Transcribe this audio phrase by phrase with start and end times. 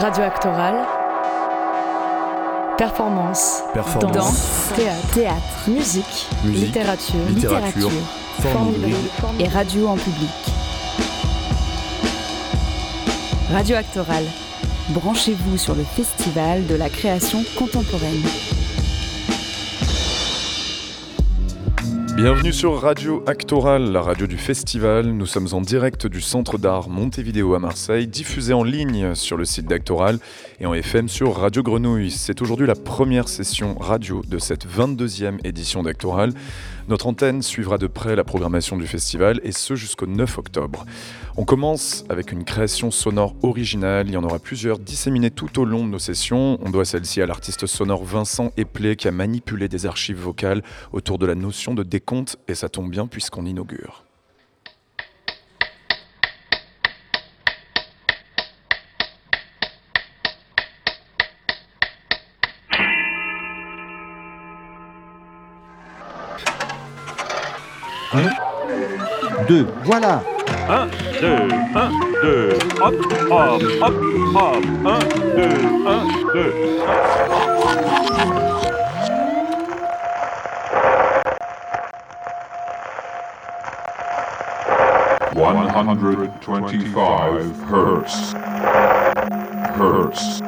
[0.00, 0.86] Radio Actoral.
[2.76, 3.64] Performance.
[3.74, 4.12] Performance.
[4.12, 4.72] Danse.
[4.76, 5.08] Théâtre.
[5.12, 5.68] Théâtre.
[5.68, 6.28] Musique.
[6.44, 6.66] Musique.
[6.66, 7.14] Littérature.
[7.28, 7.90] Littérature.
[8.38, 8.94] Forme hybride.
[8.94, 9.40] hybride.
[9.40, 10.30] Et radio en public.
[13.52, 14.24] Radio Actoral.
[14.90, 18.22] Branchez-vous sur le festival de la création contemporaine.
[22.18, 25.06] Bienvenue sur Radio Actoral, la radio du festival.
[25.06, 29.44] Nous sommes en direct du Centre d'art Montevideo à Marseille, diffusé en ligne sur le
[29.44, 30.18] site d'Actoral
[30.58, 32.10] et en FM sur Radio Grenouille.
[32.10, 36.32] C'est aujourd'hui la première session radio de cette 22e édition d'Actoral.
[36.88, 40.86] Notre antenne suivra de près la programmation du festival et ce jusqu'au 9 octobre.
[41.36, 44.08] On commence avec une création sonore originale.
[44.08, 46.58] Il y en aura plusieurs disséminées tout au long de nos sessions.
[46.62, 51.18] On doit celle-ci à l'artiste sonore Vincent Eplé qui a manipulé des archives vocales autour
[51.18, 54.07] de la notion de décompte et ça tombe bien puisqu'on inaugure.
[69.46, 70.22] Deux, voilà
[70.66, 70.86] 1,
[71.20, 71.26] 2,
[71.74, 71.90] 1,
[72.22, 72.94] 2, hop,
[73.30, 73.92] hop, hop,
[74.34, 75.00] hop, 1,
[75.36, 75.48] 2,
[75.84, 76.68] 1, 2.
[85.34, 88.32] One hundred twenty-five hertz.
[89.76, 90.40] Hertz.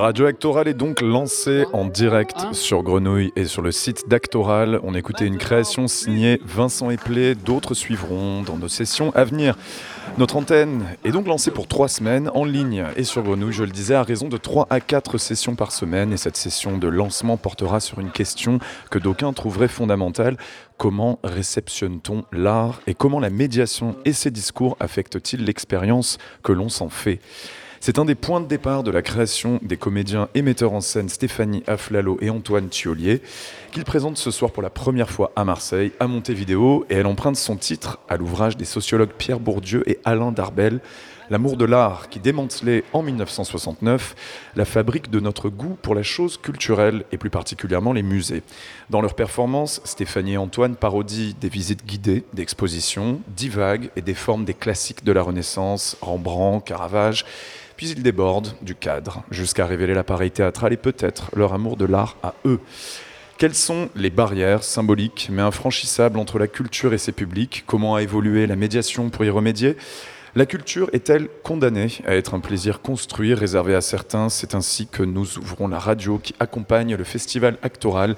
[0.00, 4.80] Radio Actoral est donc lancé en direct sur Grenouille et sur le site d'Actoral.
[4.82, 7.34] On écoutait une création signée Vincent Eplé.
[7.34, 9.58] D'autres suivront dans nos sessions à venir.
[10.16, 13.70] Notre antenne est donc lancée pour trois semaines en ligne et sur Grenouille, je le
[13.70, 16.14] disais, à raison de 3 à 4 sessions par semaine.
[16.14, 18.58] Et cette session de lancement portera sur une question
[18.90, 20.38] que d'aucuns trouveraient fondamentale.
[20.78, 26.88] Comment réceptionne-t-on l'art et comment la médiation et ses discours affectent-ils l'expérience que l'on s'en
[26.88, 27.20] fait?
[27.82, 31.08] C'est un des points de départ de la création des comédiens et metteurs en scène
[31.08, 33.22] Stéphanie Aflalo et Antoine Thiolier,
[33.72, 37.36] qu'ils présentent ce soir pour la première fois à Marseille, à Montevideo, et elle emprunte
[37.36, 40.80] son titre à l'ouvrage des sociologues Pierre Bourdieu et Alain Darbel,
[41.30, 44.16] L'amour de l'art qui démantelait en 1969
[44.56, 48.42] la fabrique de notre goût pour la chose culturelle et plus particulièrement les musées.
[48.90, 54.44] Dans leur performance, Stéphanie et Antoine parodient des visites guidées, d'expositions, divaguent et des formes
[54.44, 57.24] des classiques de la Renaissance, Rembrandt, Caravage,
[57.80, 62.18] puis ils débordent du cadre jusqu'à révéler l'appareil théâtral et peut-être leur amour de l'art
[62.22, 62.60] à eux.
[63.38, 67.64] Quelles sont les barrières symboliques mais infranchissables entre la culture et ses publics?
[67.66, 69.78] Comment a évolué la médiation pour y remédier?
[70.34, 74.28] La culture est-elle condamnée à être un plaisir construit, réservé à certains?
[74.28, 78.14] C'est ainsi que nous ouvrons la radio qui accompagne le festival actoral,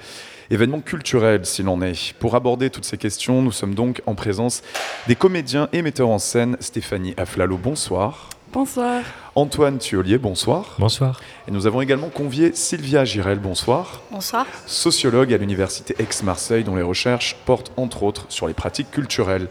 [0.51, 2.15] événement culturel s'il en est.
[2.15, 4.65] Pour aborder toutes ces questions, nous sommes donc en présence
[5.07, 8.29] des comédiens et metteurs en scène Stéphanie Aflalo, bonsoir.
[8.53, 9.03] Bonsoir.
[9.35, 10.75] Antoine Thiolier, bonsoir.
[10.79, 11.21] Bonsoir.
[11.49, 14.03] Et nous avons également convié Sylvia Girel, bonsoir.
[14.11, 14.47] Bonsoir.
[14.67, 19.49] Sociologue à l'Université Aix-Marseille, dont les recherches portent entre autres sur les pratiques culturelles.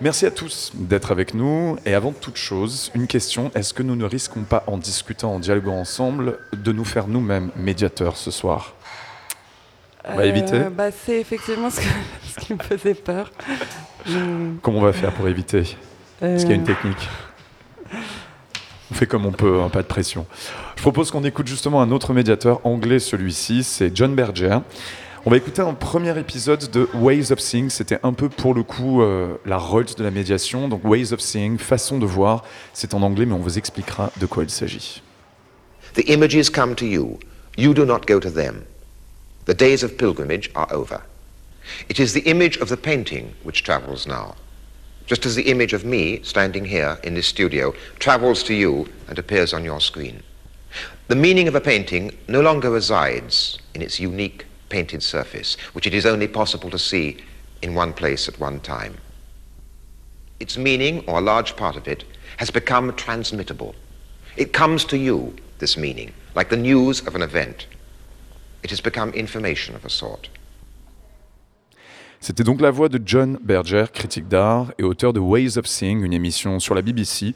[0.00, 1.76] Merci à tous d'être avec nous.
[1.86, 3.50] Et avant toute chose, une question.
[3.56, 7.50] Est-ce que nous ne risquons pas, en discutant, en dialoguant ensemble, de nous faire nous-mêmes
[7.56, 8.74] médiateurs ce soir?
[10.08, 11.86] On va éviter bah, C'est effectivement ce, que-
[12.40, 13.32] ce qui me faisait peur.
[14.62, 15.76] Comment on va faire pour éviter?
[16.22, 17.08] Est-ce qu'il y a une euh, technique?
[18.90, 20.26] On fait comme on peut, hein, pas de pression.
[20.76, 24.58] Je propose qu'on écoute justement un autre médiateur anglais, celui-ci, c'est John Berger.
[25.24, 27.68] On va écouter un premier épisode de Ways of Seeing.
[27.68, 30.68] C'était un peu pour le coup euh, la Rolls de la médiation.
[30.68, 32.44] Donc Ways of Seeing, façon de voir.
[32.72, 35.02] C'est en anglais, mais on vous expliquera de quoi il s'agit.
[35.94, 37.18] The images come to you.
[37.58, 38.62] You do not go to them.
[39.46, 41.00] The days of pilgrimage are over.
[41.90, 44.36] It is the image of the painting which travels now.
[45.06, 49.18] Just as the image of me standing here in this studio travels to you and
[49.18, 50.22] appears on your screen.
[51.08, 55.94] The meaning of a painting no longer resides in its unique painted surface, which it
[55.94, 57.18] is only possible to see
[57.62, 58.96] in one place at one time.
[60.40, 62.04] Its meaning, or a large part of it,
[62.38, 63.74] has become transmittable.
[64.36, 67.66] It comes to you this meaning, like the news of an event.
[68.62, 70.28] It has become information of a sort.
[72.20, 76.02] C'était donc la voix de John Berger, critique d'art et auteur de Ways of Seeing,
[76.02, 77.34] une émission sur la BBC,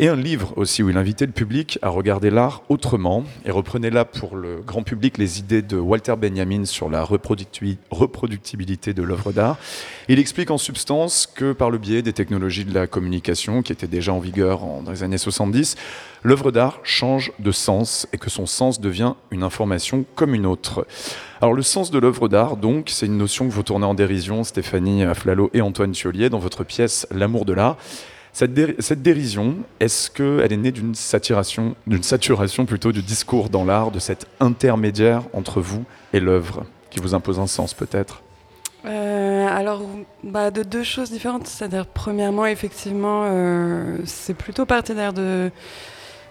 [0.00, 3.90] et un livre aussi où il invitait le public à regarder l'art autrement et reprenait
[3.90, 9.02] là pour le grand public les idées de Walter Benjamin sur la reproducti- reproductibilité de
[9.02, 9.56] l'œuvre d'art.
[10.08, 13.86] Il explique en substance que par le biais des technologies de la communication qui étaient
[13.86, 15.76] déjà en vigueur dans les années 70,
[16.24, 20.86] l'œuvre d'art change de sens et que son sens devient une information comme une autre.
[21.40, 24.44] Alors le sens de l'œuvre d'art, donc, c'est une notion que vous tournez en dérision,
[24.44, 27.76] Stéphanie Flalo et Antoine Thiollier, dans votre pièce L'amour de l'art.
[28.34, 33.64] Cette, cette dérision, est-ce qu'elle est née d'une saturation, d'une saturation plutôt du discours dans
[33.64, 38.22] l'art, de cet intermédiaire entre vous et l'œuvre, qui vous impose un sens peut-être?
[38.86, 39.82] Euh, alors,
[40.24, 41.46] bah, de deux choses différentes.
[41.46, 45.50] C'est-à-dire, premièrement, effectivement, euh, c'est plutôt partenaire de,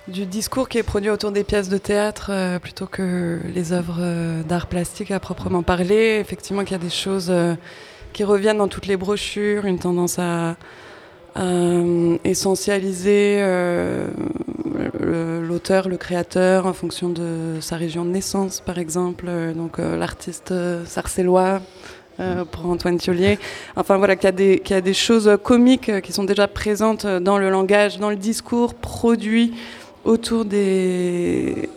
[0.10, 4.00] du discours qui est produit autour des pièces de théâtre euh, plutôt que les œuvres
[4.00, 6.18] euh, d'art plastique à proprement parler.
[6.20, 7.56] Effectivement, qu'il y a des choses euh,
[8.12, 10.58] qui reviennent dans toutes les brochures, une tendance à,
[11.38, 14.08] euh, essentialiser euh,
[15.42, 19.26] l'auteur, le créateur, en fonction de sa région de naissance, par exemple.
[19.28, 20.54] Euh, Donc, euh, l'artiste
[20.86, 21.62] sarcellois
[22.52, 23.40] pour Antoine Thiollier.
[23.76, 26.48] Enfin voilà, qu'il y, a des- qu'il y a des choses comiques qui sont déjà
[26.48, 29.56] présentes dans le langage, dans le discours produit
[30.06, 31.70] autour des,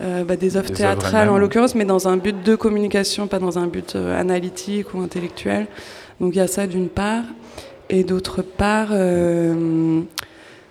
[0.00, 3.40] euh, bah, des œuvres Des théâtrales en l'occurrence, mais dans un but de communication, pas
[3.40, 5.66] dans un but euh, analytique ou intellectuel.
[6.20, 7.24] Donc il y a ça d'une part.
[7.90, 10.02] Et d'autre part, euh,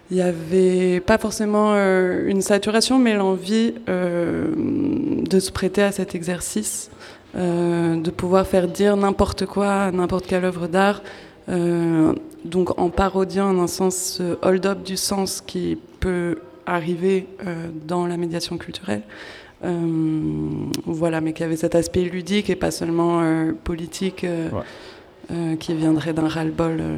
[0.10, 5.92] il n'y avait pas forcément euh, une saturation, mais l'envie euh, de se prêter à
[5.92, 6.92] cet exercice,
[7.36, 11.02] euh, de pouvoir faire dire n'importe quoi n'importe quelle œuvre d'art,
[11.50, 12.14] euh,
[12.44, 18.08] donc en parodiant en un sens ce hold-up du sens qui peut arriver euh, dans
[18.08, 19.04] la médiation culturelle.
[19.64, 24.50] Euh, voilà, mais qui avait cet aspect ludique et pas seulement euh, politique euh.
[25.32, 26.78] Euh, qui viendrait d'un ras-le-bol.
[26.80, 26.98] euh.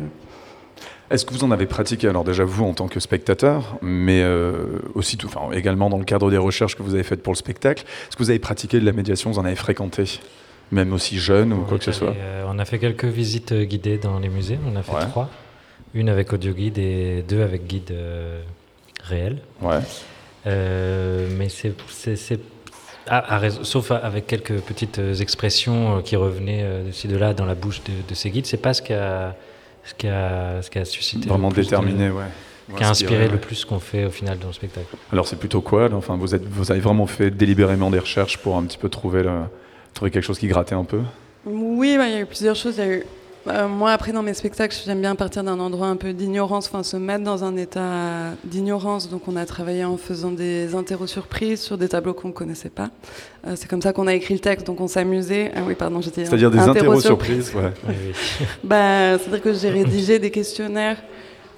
[1.12, 4.80] Est-ce que vous en avez pratiqué, alors déjà vous en tant que spectateur, mais euh,
[4.96, 7.38] aussi tout, enfin, également dans le cadre des recherches que vous avez faites pour le
[7.38, 10.06] spectacle, est-ce que vous avez pratiqué de la médiation, vous en avez fréquenté,
[10.72, 12.16] même aussi jeune ou On quoi que ce soit?
[12.18, 14.58] euh, on a fait quelques visites euh, guidées dans les musées.
[14.68, 15.06] On a fait Ouais.
[15.06, 15.30] trois.
[15.94, 18.42] Une avec audio guide et deux avec guide euh,
[19.04, 19.38] réel.
[19.62, 19.80] Ouais.
[20.48, 21.74] Euh, mais c'est.
[23.08, 27.18] Ah, à sauf avec quelques petites euh, expressions euh, qui revenaient euh, de ci de
[27.18, 28.46] là dans la bouche de, de ces guides.
[28.46, 29.36] C'est pas ce qui a,
[29.84, 31.28] ce qui a, ce qui a suscité.
[31.30, 32.24] Vraiment le plus de- déterminé, ouais.
[32.70, 33.32] qui Ouais, a inspiré, inspiré ouais.
[33.32, 34.88] le plus ce qu'on fait au final dans le spectacle.
[35.12, 35.96] Alors c'est plutôt quoi là?
[35.98, 39.24] Enfin, vous, êtes, vous avez vraiment fait délibérément des recherches pour un petit peu trouver,
[39.24, 39.32] le,
[39.94, 41.02] trouver quelque chose qui grattait un peu?
[41.46, 42.76] Oui, bah, il y a eu plusieurs choses.
[42.78, 43.04] Il y a eu-
[43.48, 46.84] euh, moi, après, dans mes spectacles, j'aime bien partir d'un endroit un peu d'ignorance, enfin
[46.84, 49.10] se mettre dans un état d'ignorance.
[49.10, 52.90] Donc, on a travaillé en faisant des interro-surprises sur des tableaux qu'on ne connaissait pas.
[53.46, 55.52] Euh, c'est comme ça qu'on a écrit le texte, donc on s'amusait.
[55.56, 56.26] Ah oui, pardon, j'étais.
[56.26, 57.50] C'est-à-dire des interro-surprises.
[57.50, 57.72] interro-surprises, ouais.
[57.90, 57.96] Oui,
[58.40, 58.46] oui.
[58.64, 60.98] Bah, C'est-à-dire que j'ai rédigé des questionnaires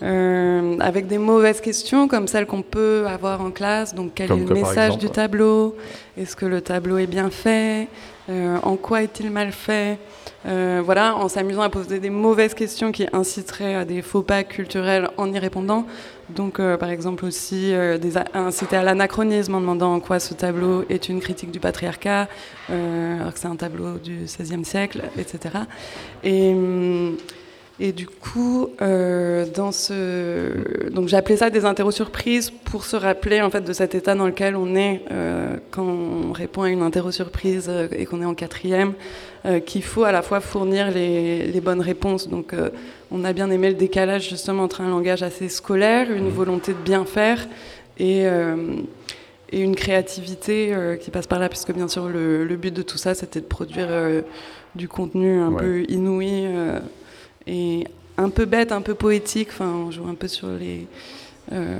[0.03, 3.95] euh, avec des mauvaises questions, comme celles qu'on peut avoir en classe.
[3.95, 5.75] Donc, quel Comme est le message exemple, du tableau?
[6.18, 7.88] Est-ce que le tableau est bien fait?
[8.30, 9.97] Euh, En quoi est-il mal fait?
[10.45, 14.44] Euh, Voilà, en s'amusant à poser des mauvaises questions qui inciteraient à des faux pas
[14.44, 15.86] culturels en y répondant.
[16.30, 17.71] Donc, par exemple, aussi
[18.01, 22.28] des inciter à l'anachronisme en demandant en quoi ce tableau est une critique du patriarcat,
[22.68, 25.54] alors que c'est un tableau du XVIe siècle, etc.
[26.23, 26.56] Et,
[27.80, 33.42] et du coup, euh, dans ce, donc j'appelais ça des interros surprises pour se rappeler
[33.42, 36.82] en fait de cet état dans lequel on est euh, quand on répond à une
[36.82, 38.94] interro surprise euh, et qu'on est en quatrième,
[39.46, 42.30] euh, qu'il faut à la fois fournir les, les bonnes réponses.
[42.30, 42.54] Donc,
[43.12, 46.78] on a bien aimé le décalage justement entre un langage assez scolaire, une volonté de
[46.80, 47.46] bien faire
[48.00, 48.26] et
[49.52, 52.82] et une créativité euh, qui passe par là, puisque bien sûr le, le but de
[52.82, 54.22] tout ça, c'était de produire euh,
[54.74, 55.62] du contenu un Ouais.
[55.62, 56.80] peu inouï euh,
[57.47, 57.85] et
[58.18, 59.49] un peu bête, un peu poétique.
[59.52, 60.87] Enfin, on joue un peu sur les
[61.52, 61.80] euh,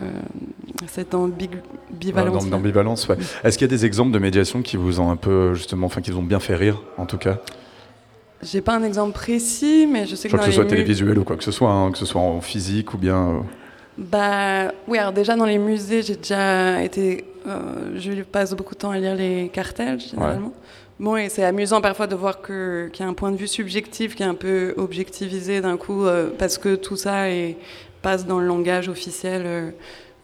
[0.88, 2.44] cette ambivalence.
[2.46, 3.18] dans- D'ambivalence, ouais.
[3.44, 6.02] Est-ce qu'il y a des exemples de médiation qui vous ont un peu, justement, enfin,
[6.02, 7.40] qui vous ont bien fait rire, en tout cas?
[8.44, 10.64] J'ai pas un exemple précis, mais je sais Je que crois dans que ce soit
[10.66, 13.18] les télévisuel ou quoi que ce soit, hein, que ce soit en physique ou bien.
[13.30, 13.40] euh,
[13.98, 17.26] Bah oui, alors déjà dans les musées, j'ai déjà été.
[17.48, 20.52] euh, je passe beaucoup de temps à lire les cartels généralement.
[20.98, 24.16] Bon, et c'est amusant parfois de voir qu'il y a un point de vue subjectif
[24.16, 27.26] qui est un peu objectivisé d'un coup, euh, parce que tout ça
[28.02, 29.72] passe dans le langage officiel euh,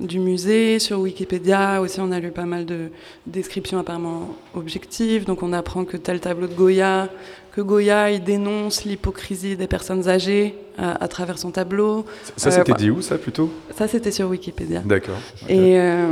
[0.01, 0.79] du musée.
[0.79, 2.89] Sur Wikipédia aussi, on a lu pas mal de
[3.27, 5.25] descriptions apparemment objectives.
[5.25, 7.09] Donc on apprend que tel tableau de Goya,
[7.53, 12.05] que Goya, il dénonce l'hypocrisie des personnes âgées à, à travers son tableau.
[12.37, 13.49] Ça, Euh, c'était bah- dit où, ça, plutôt?
[13.77, 14.79] Ça, c'était sur Wikipédia.
[14.85, 15.17] D'accord.
[15.49, 16.05] Et euh,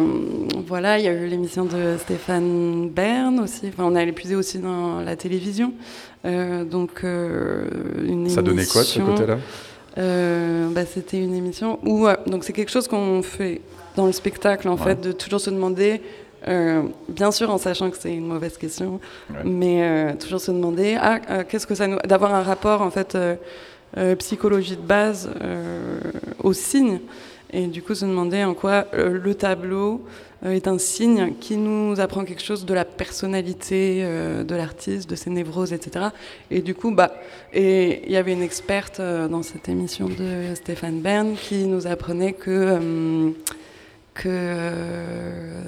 [0.68, 3.68] voilà, il y a eu l'émission de Stéphane Bern aussi.
[3.70, 5.74] Enfin, on a épuisé aussi dans la télévision.
[6.26, 7.66] Euh, donc, euh,
[8.06, 9.38] une Ça donnait quoi de ce côté-là?
[9.98, 12.06] euh, bah, C'était une émission où.
[12.08, 13.62] euh, donc, c'est quelque chose qu'on fait
[13.96, 14.84] dans le spectacle, en Ouais.
[14.84, 16.02] fait, de toujours se demander.
[16.48, 19.42] euh, bien sûr, en sachant que c'est une mauvaise question, Ouais.
[19.44, 21.98] mais euh, toujours se demander ah, euh, qu'est-ce que ça nous.
[22.06, 23.18] d'avoir un rapport, en fait,
[24.20, 25.30] psychologie de base
[26.44, 27.00] aux signes.
[27.52, 30.06] Et du coup, se demander en quoi le tableau
[30.46, 34.04] est un signe qui nous apprend quelque chose de la personnalité
[34.48, 36.06] de l'artiste, de ses névroses, etc.
[36.52, 37.12] Et du coup, bah,
[37.52, 42.34] et il y avait une experte dans cette émission de Stéphane Bern qui nous apprenait
[42.34, 43.34] que
[44.20, 45.62] que euh,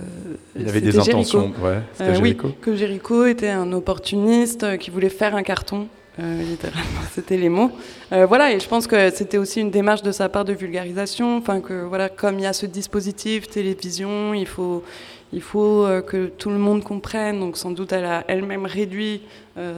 [0.56, 1.52] Il avait des intentions.
[1.62, 5.88] Ouais, Euh, oui, que Géricault était un opportuniste euh, qui voulait faire un carton.
[6.20, 7.72] euh, littéralement, c'était les mots.
[8.12, 11.38] Euh, voilà, et je pense que c'était aussi une démarche de sa part de vulgarisation.
[11.38, 14.84] Enfin, que voilà, comme il y a ce dispositif télévision, il faut,
[15.32, 17.40] il faut que tout le monde comprenne.
[17.40, 19.22] Donc, sans doute, elle a elle-même réduit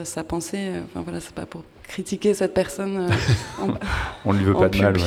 [0.04, 0.72] sa pensée.
[0.86, 3.08] Enfin, voilà, c'est pas pour critiquer cette personne
[3.62, 3.68] en,
[4.26, 4.98] On ne lui veut pas de mal.
[4.98, 5.04] ouais.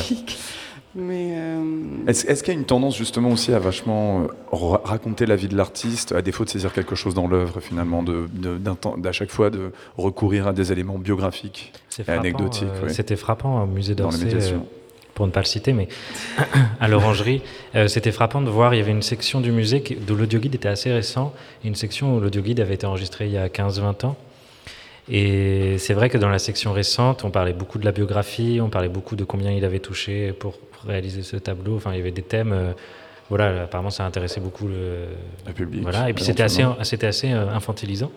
[0.98, 1.60] Mais euh,
[2.06, 5.36] Est-ce est-ce qu'il y a une tendance justement aussi à vachement euh, ra- raconter la
[5.36, 8.74] vie de l'artiste, à défaut de saisir quelque chose dans l'œuvre finalement, de, de- d'un
[8.76, 12.88] temps- d'à chaque fois de recourir à des éléments biographiques C'est et frappant, anecdotiques euh,
[12.88, 14.58] C'était frappant au musée d'Orsay, euh,
[15.14, 15.88] pour ne pas le citer, mais
[16.80, 17.42] à l'orangerie,
[17.74, 20.54] euh, c'était frappant de voir, il y avait une section du musée qui, où l'audioguide
[20.54, 24.06] était assez récent, et une section où l'audioguide avait été enregistré il y a 15-20
[24.06, 24.16] ans.
[25.08, 28.68] Et c'est vrai que dans la section récente, on parlait beaucoup de la biographie, on
[28.68, 31.76] parlait beaucoup de combien il avait touché pour réaliser ce tableau.
[31.76, 32.52] Enfin, il y avait des thèmes.
[32.52, 32.72] euh,
[33.28, 35.06] voilà, apparemment, ça intéressait beaucoup le,
[35.46, 35.82] le public.
[35.82, 38.10] voilà, et puis c'était assez, c'était assez euh, infantilisant.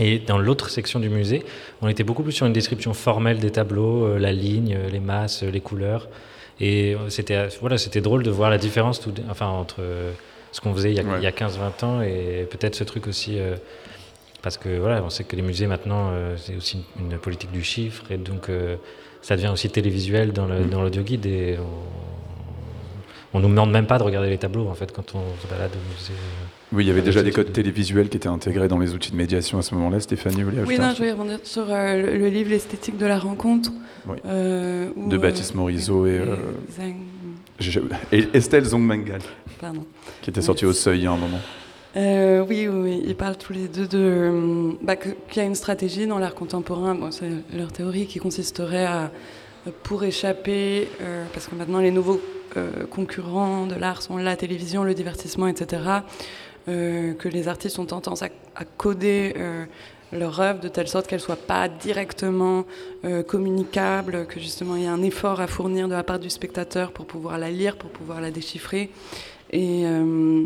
[0.00, 1.44] Et dans l'autre section du musée,
[1.80, 5.42] on était beaucoup plus sur une description formelle des tableaux, euh, la ligne, les masses,
[5.44, 6.08] les couleurs.
[6.60, 10.12] Et c'était voilà, c'était drôle de voir la différence tout, enfin, entre euh,
[10.52, 11.26] ce qu'on faisait il y a, Ouais.
[11.26, 13.38] a 15-20 ans et peut-être ce truc aussi.
[13.38, 13.56] euh,
[14.44, 17.64] parce que voilà, on sait que les musées maintenant, euh, c'est aussi une, politique du
[17.64, 18.76] chiffre et donc euh,
[19.22, 20.68] ça devient aussi télévisuel dans le- Mm.
[20.70, 24.74] dans l'audio guide et on, on nous demande même pas de regarder les tableaux en
[24.74, 26.12] fait quand on se balade au musée.
[26.72, 29.16] Oui, il y avait déjà des codes télévisuels qui étaient intégrés dans les outils de
[29.16, 29.98] médiation à ce moment-là.
[30.00, 33.06] Stéphanie, vous voulez oui, non, je vais rebondir sur euh, le, le livre L'esthétique de
[33.06, 33.70] la rencontre.
[34.06, 34.16] Oui.
[34.26, 36.36] euh, où, De euh, Baptiste Morisot euh,
[38.12, 39.20] Et Estelle Zongmangal,
[39.60, 39.84] Pardon.
[40.20, 41.40] qui était sortie au seuil il y a un moment.
[41.96, 45.54] Euh, oui, oui, ils parlent tous les deux de euh, bah, qu'il y a une
[45.54, 46.94] stratégie dans l'art contemporain.
[46.94, 49.12] Bon, c'est leur théorie qui consisterait à
[49.82, 52.20] pour échapper, euh, parce que maintenant les nouveaux
[52.56, 55.82] euh, concurrents de l'art sont la télévision, le divertissement, etc.
[56.68, 58.28] euh, que les artistes ont tendance à,
[58.76, 59.64] coder euh,
[60.12, 62.66] leur œuvre de telle sorte qu'elle soit pas directement
[63.04, 66.30] euh, communicable, que justement il y a un effort à fournir de la part du
[66.30, 68.90] spectateur pour pouvoir la lire, pour pouvoir la déchiffrer.
[69.50, 70.44] Et, euh,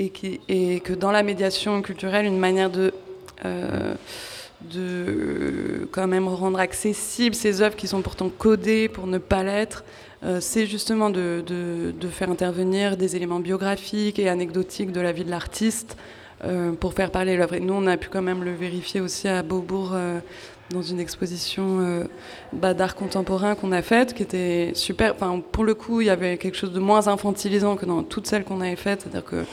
[0.00, 2.92] et, que dans la médiation culturelle, une manière de,
[3.44, 3.94] euh,
[4.62, 9.84] de quand même rendre accessibles ces œuvres qui sont pourtant codées pour ne pas l'être,
[10.22, 15.30] euh, c'est justement de, faire intervenir des éléments biographiques et anecdotiques de la vie de
[15.30, 15.96] l'artiste
[16.44, 17.54] euh, pour faire parler l'œuvre.
[17.54, 20.20] Et nous, on a pu quand même le vérifier aussi à Beaubourg euh,
[20.70, 22.04] dans une exposition euh,
[22.52, 25.14] bah, d'art contemporain qu'on a faite, qui était super.
[25.14, 28.26] Enfin, pour le coup, il y avait quelque chose de moins infantilisant que dans toutes
[28.26, 29.02] celles qu'on avait faites.
[29.02, 29.44] C'est-à-dire que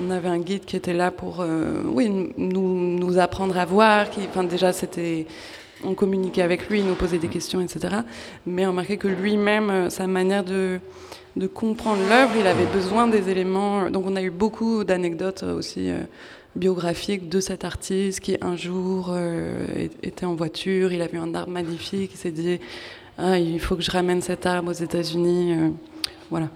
[0.00, 4.10] on avait un guide qui était là pour, euh, oui, nous, nous apprendre à voir.
[4.10, 5.26] Qui, enfin, déjà, c'était
[5.84, 7.96] on communiquait avec lui, il nous posait des questions, etc.
[8.46, 10.80] Mais on remarquait que lui-même, euh, sa manière de,
[11.36, 13.90] de comprendre l'œuvre, il avait besoin des éléments.
[13.90, 16.00] Donc on a eu beaucoup d'anecdotes euh, aussi euh,
[16.56, 21.34] biographiques de cet artiste qui un jour euh, était en voiture, il a vu un
[21.34, 22.60] arbre magnifique, il s'est dit
[23.18, 25.72] ah, il faut que je ramène cet arbre aux États-Unis.
[26.30, 26.48] Voilà.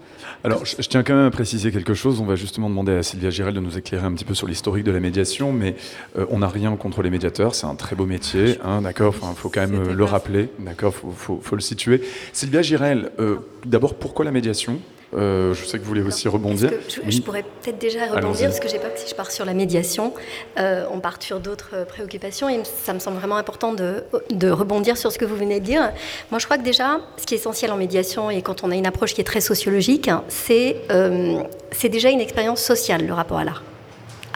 [0.44, 2.20] Alors, je, je tiens quand même à préciser quelque chose.
[2.20, 4.85] On va justement demander à Sylvia Girel de nous éclairer un petit peu sur l'historique
[4.85, 5.76] de la médiation, mais
[6.18, 7.54] euh, on n'a rien contre les médiateurs.
[7.54, 9.14] C'est un très beau métier, hein, d'accord?
[9.20, 10.94] Enfin, faut quand même euh, le rappeler, d'accord?
[10.94, 12.02] Faut, faut, faut le situer.
[12.32, 14.78] Sylvia Girel, euh, d'abord, pourquoi la médiation?
[15.14, 16.70] Euh, Je sais que vous voulez aussi rebondir.
[16.88, 17.12] Je, Oui.
[17.12, 19.54] je pourrais peut-être déjà rebondir parce que j'ai peur que si je pars sur la
[19.54, 20.12] médiation,
[20.58, 24.50] euh, on parte sur d'autres euh, préoccupations et ça me semble vraiment important de, de
[24.50, 25.92] rebondir sur ce que vous venez de dire.
[26.30, 28.75] Moi, je crois que déjà, ce qui est essentiel en médiation et quand on a
[28.75, 33.12] une approche qui est très sociologique, hein, c'est euh, c'est déjà une expérience sociale, le
[33.12, 33.62] rapport à l'art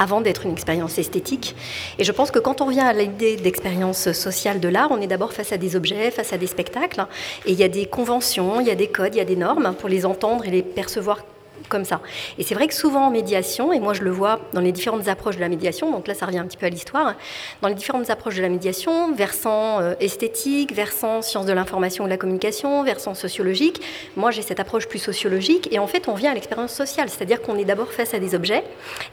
[0.01, 1.55] avant d'être une expérience esthétique.
[1.99, 5.07] Et je pense que quand on vient à l'idée d'expérience sociale de l'art, on est
[5.07, 7.07] d'abord face à des objets, face à des spectacles,
[7.47, 9.37] et il y a des conventions, il y a des codes, il y a des
[9.37, 11.19] normes pour les entendre et les percevoir
[11.69, 12.01] comme ça.
[12.39, 15.09] Et c'est vrai que souvent en médiation, et moi je le vois dans les différentes
[15.09, 17.15] approches de la médiation, donc là ça revient un petit peu à l'histoire,
[17.63, 22.07] dans les différentes approches de la médiation, versant euh, esthétique, versant sciences de l'information ou
[22.07, 23.81] de la communication, versant sociologique,
[24.17, 27.43] moi j'ai cette approche plus sociologique, et en fait on vient à l'expérience sociale, c'est-à-dire
[27.43, 28.65] qu'on est d'abord face à des objets,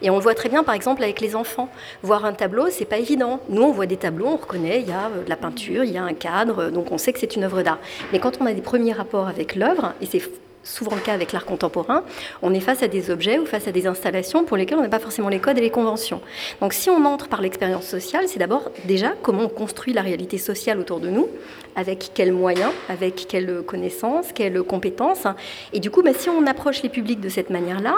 [0.02, 1.70] et on le voit très bien par exemple avec les enfants.
[2.04, 3.40] Voir un tableau, c'est pas évident.
[3.50, 5.92] Nous on voit des tableaux, on reconnaît, il y a euh, de la peinture, il
[5.92, 7.80] y a un cadre, donc on sait que c'est une œuvre d'art.
[8.12, 10.22] Mais quand on a des premiers rapports avec l'œuvre, et c'est
[10.68, 12.04] souvent le cas avec l'art contemporain,
[12.42, 14.90] on est face à des objets ou face à des installations pour lesquelles on n'a
[14.90, 16.22] pas forcément les codes et les conventions.
[16.62, 20.38] Donc si on entre par l'expérience sociale, c'est d'abord déjà comment on construit la réalité
[20.38, 21.28] sociale autour de nous,
[21.76, 25.26] avec quels moyens, avec quelles connaissances, quelles compétences.
[25.74, 27.96] Et du coup, bah, si on approche les publics de cette manière-là,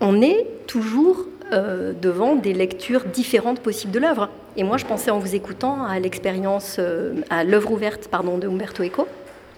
[0.00, 4.28] on est toujours euh, devant des lectures différentes possibles de l'œuvre.
[4.56, 8.46] Et moi, je pensais en vous écoutant à l'expérience, euh, à l'œuvre ouverte pardon, de
[8.46, 9.06] Umberto Eco,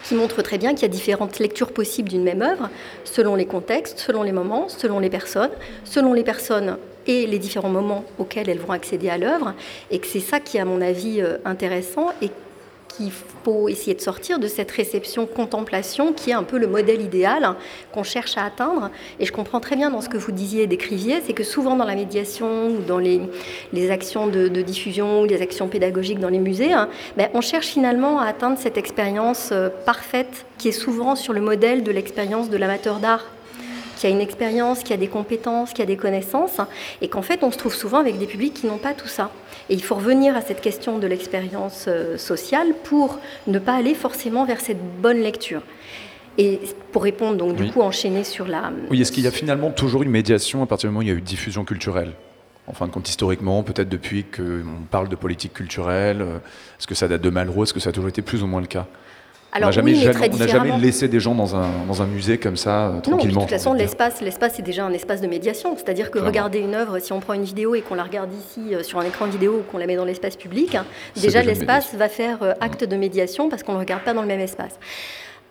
[0.04, 2.68] qui montre très bien qu'il y a différentes lectures possibles d'une même œuvre,
[3.04, 5.50] selon les contextes, selon les moments, selon les personnes,
[5.84, 6.76] selon les personnes
[7.06, 9.54] et les différents moments auxquels elles vont accéder à l'œuvre,
[9.90, 12.12] et que c'est ça qui est à mon avis euh, intéressant
[12.96, 13.10] qu'il
[13.44, 17.54] faut essayer de sortir de cette réception-contemplation qui est un peu le modèle idéal
[17.92, 18.90] qu'on cherche à atteindre.
[19.18, 21.76] Et je comprends très bien dans ce que vous disiez et décriviez, c'est que souvent
[21.76, 23.20] dans la médiation ou dans les,
[23.72, 27.68] les actions de, diffusion ou les actions pédagogiques dans les musées, hein, ben, on cherche
[27.68, 32.50] finalement à atteindre cette expérience euh, parfaite qui est souvent sur le modèle de l'expérience
[32.50, 33.24] de l'amateur d'art
[34.00, 36.58] qui a une expérience, qui a des compétences, qui a des connaissances,
[37.02, 39.30] et qu'en fait on se trouve souvent avec des publics qui n'ont pas tout ça.
[39.68, 43.94] Et il faut revenir à cette question de l'expérience euh, sociale pour ne pas aller
[43.94, 45.60] forcément vers cette bonne lecture.
[46.38, 46.60] Et
[46.92, 48.72] pour répondre, donc du coup, enchaîner sur la...
[48.88, 51.08] Oui, est-ce qu'il y a finalement toujours une médiation à partir du moment où il
[51.08, 52.14] y a eu diffusion culturelle?
[52.68, 56.36] En fin de compte, historiquement, peut-être depuis qu'on parle de politique culturelle, euh,
[56.78, 57.64] est-ce que ça date de Malraux?
[57.64, 58.86] Est-ce que ça a toujours été plus ou moins le cas?
[59.52, 62.88] Alors, on n'a jamais, jamais, laissé des gens dans un, dans un musée comme ça,
[62.88, 63.40] euh, tranquillement.
[63.40, 65.76] Non, de toute façon, l'espace, l'espace est déjà un espace de médiation.
[65.76, 68.74] C'est-à-dire que regarder une œuvre, si on prend une vidéo et qu'on la regarde ici
[68.74, 70.76] euh, sur un écran vidéo ou qu'on la met dans l'espace public,
[71.20, 74.28] déjà, l'espace va faire euh, acte de médiation parce qu'on ne regarde pas dans le
[74.28, 74.78] même espace.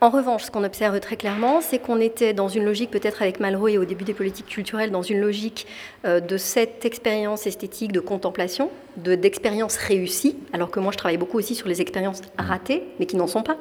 [0.02, 3.42] En revanche, ce qu'on observe très clairement, c'est qu'on était dans une logique, peut-être avec
[3.42, 5.68] Malraux et au début des politiques culturelles, dans une logique
[6.06, 11.54] de cette expérience esthétique de contemplation, d'expérience réussie, alors que moi je travaille beaucoup aussi
[11.54, 13.58] sur les expériences ratées, mais qui n'en sont pas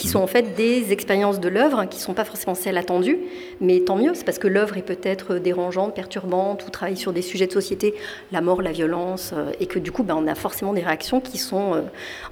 [0.00, 3.18] qui sont en fait des expériences de l'œuvre, qui ne sont pas forcément celles attendues,
[3.60, 7.20] mais tant mieux, c'est parce que l'œuvre est peut-être dérangeante, perturbante, ou travaille sur des
[7.20, 7.94] sujets de société,
[8.32, 11.20] la mort, la violence, euh, et que du coup, ben, on a forcément des réactions
[11.20, 11.82] qui sont euh,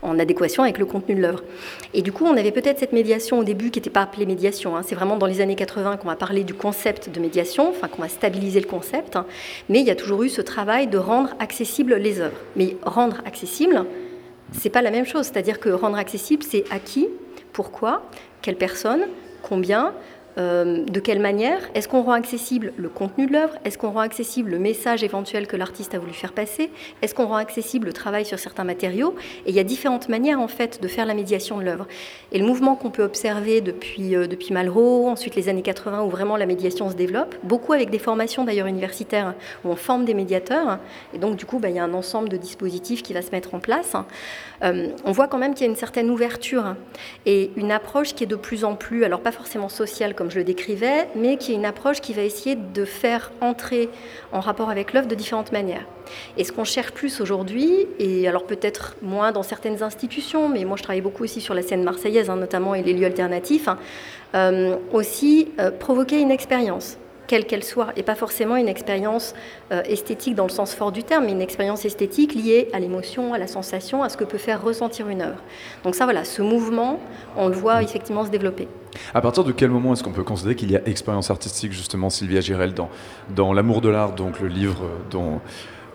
[0.00, 1.44] en adéquation avec le contenu de l'œuvre.
[1.92, 4.74] Et du coup, on avait peut-être cette médiation au début qui n'était pas appelée médiation,
[4.74, 4.80] hein.
[4.82, 8.00] c'est vraiment dans les années 80 qu'on va parler du concept de médiation, enfin qu'on
[8.00, 9.26] va stabiliser le concept, hein.
[9.68, 12.40] mais il y a toujours eu ce travail de rendre accessibles les œuvres.
[12.56, 13.84] Mais rendre accessible,
[14.52, 17.08] c'est pas la même chose, c'est-à-dire que rendre accessible, c'est à qui
[17.52, 18.02] pourquoi
[18.42, 19.02] Quelle personne
[19.42, 19.94] Combien
[20.38, 21.60] euh, de quelle manière?
[21.74, 23.54] Est-ce qu'on rend accessible le contenu de l'œuvre?
[23.64, 26.70] Est-ce qu'on rend accessible le message éventuel que l'artiste a voulu faire passer?
[27.02, 29.14] Est-ce qu'on rend accessible le travail sur certains matériaux?
[29.46, 31.86] Et il y a différentes manières en fait de faire la médiation de l'œuvre.
[32.30, 36.36] Et le mouvement qu'on peut observer depuis, euh, Malraux, ensuite les années 80 où vraiment
[36.36, 40.78] la médiation se développe, beaucoup avec des formations d'ailleurs universitaires où on forme des médiateurs.
[41.14, 43.32] Et donc du coup, bah, il y a un ensemble de dispositifs qui va se
[43.32, 43.94] mettre en place.
[44.62, 46.76] Euh, on voit quand même qu'il y a une certaine ouverture
[47.26, 50.38] et une approche qui est de plus en plus, alors pas forcément sociale comme je
[50.38, 53.88] le décrivais, mais qui est une approche qui va essayer de faire entrer
[54.32, 55.86] en rapport avec l'œuvre de différentes manières.
[56.36, 60.76] Et ce qu'on cherche plus aujourd'hui, et alors peut-être moins dans certaines institutions, mais moi
[60.76, 63.78] je travaille beaucoup aussi sur la scène marseillaise, hein, notamment et les lieux alternatifs, hein,
[64.34, 69.34] euh, aussi euh, provoquer une expérience quelle qu'elle soit, et pas forcément une expérience
[69.70, 73.34] euh, esthétique dans le sens fort du terme, mais une expérience esthétique liée à l'émotion,
[73.34, 75.38] à la sensation, à ce que peut faire ressentir une œuvre.
[75.84, 76.98] Donc ça, voilà, ce mouvement,
[77.36, 78.66] on le voit effectivement se développer.
[79.14, 82.10] À partir de quel moment est-ce qu'on peut considérer qu'il y a expérience artistique, justement,
[82.10, 82.88] Sylvia Girel, dans,
[83.36, 85.40] dans L'amour de l'art, donc le livre dont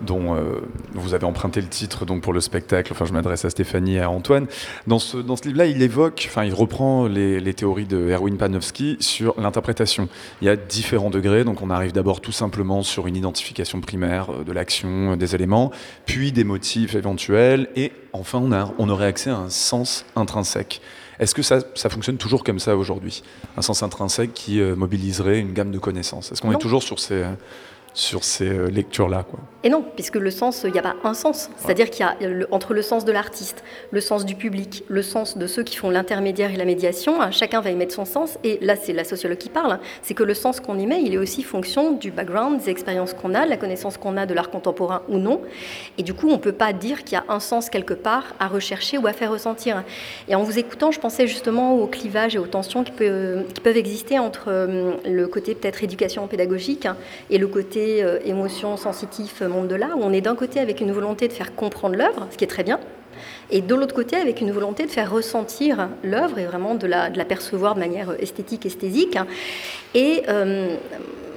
[0.04, 0.60] dont euh,
[0.92, 2.92] vous avez emprunté le titre donc pour le spectacle.
[2.92, 4.46] Enfin, je m'adresse à Stéphanie et à Antoine.
[4.86, 8.36] Dans ce, dans ce livre-là, il évoque, enfin, il reprend les, les théories de Erwin
[8.36, 10.08] Panofsky sur l'interprétation.
[10.40, 14.30] Il y a différents degrés, donc on arrive d'abord tout simplement sur une identification primaire
[14.30, 15.70] euh, de l'action, euh, des éléments,
[16.06, 20.80] puis des motifs éventuels, et enfin on, a, on aurait accès à un sens intrinsèque.
[21.18, 23.22] Est-ce que ça, ça, fonctionne toujours comme ça aujourd'hui?
[23.56, 26.32] Un sens intrinsèque qui mobiliserait une gamme de connaissances?
[26.32, 27.22] Est-ce qu'on est toujours sur ces...
[27.94, 29.22] sur ces lectures-là.
[29.22, 29.38] Quoi?
[29.64, 31.48] Et non, puisque le sens, il n'y a pas un sens.
[31.56, 35.00] C'est-à-dire qu'il y a le, entre le sens de l'artiste, le sens du public, le
[35.00, 38.04] sens de ceux qui font l'intermédiaire et la médiation, hein, chacun va y mettre son
[38.04, 38.38] sens.
[38.44, 41.14] Et là, c'est la sociologue qui parle, c'est que le sens qu'on y met, il
[41.14, 44.34] est aussi fonction du background, des expériences qu'on a, de la connaissance qu'on a de
[44.34, 45.40] l'art contemporain ou non.
[45.96, 48.34] Et du coup, on ne peut pas dire qu'il y a un sens quelque part
[48.38, 49.82] à rechercher ou à faire ressentir.
[50.28, 53.62] Et en vous écoutant, je pensais justement au clivage et aux tensions qui, peut, qui
[53.62, 56.98] peuvent exister entre euh, le côté peut-être éducation pédagogique hein,
[57.30, 61.28] et le côté euh, émotion sensitif de où on est d'un côté avec une volonté
[61.28, 62.80] de faire comprendre l'œuvre, ce qui est très bien,
[63.50, 67.10] et de l'autre côté avec une volonté de faire ressentir l'œuvre et vraiment de la,
[67.10, 69.16] de la, percevoir de manière esthétique, esthésique.
[69.94, 70.74] Et euh,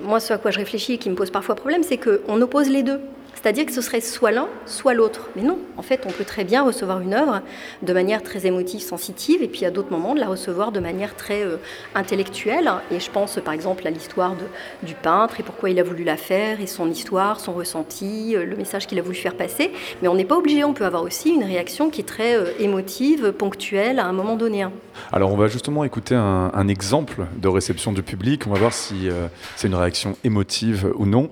[0.03, 2.69] moi, ce à quoi je réfléchis et qui me pose parfois problème, c'est qu'on oppose
[2.69, 2.99] les deux.
[3.41, 5.29] C'est-à-dire que ce serait soit l'un, soit l'autre.
[5.35, 7.41] Mais non, en fait, on peut très bien recevoir une œuvre
[7.83, 11.15] de manière très émotive, sensitive, et puis à d'autres moments de la recevoir de manière
[11.15, 11.57] très euh,
[11.93, 12.71] intellectuelle.
[12.89, 14.33] Et je pense par exemple à l'histoire
[14.81, 18.43] du peintre et pourquoi il a voulu la faire, et son histoire, son ressenti, euh,
[18.43, 19.71] le message qu'il a voulu faire passer.
[20.01, 22.51] Mais on n'est pas obligé, on peut avoir aussi une réaction qui est très euh,
[22.59, 24.65] émotive, ponctuelle, à un moment donné.
[25.11, 29.07] Alors on va justement écouter un, exemple de réception du public, on va voir si
[29.55, 31.29] c'est une réaction émotive ou non.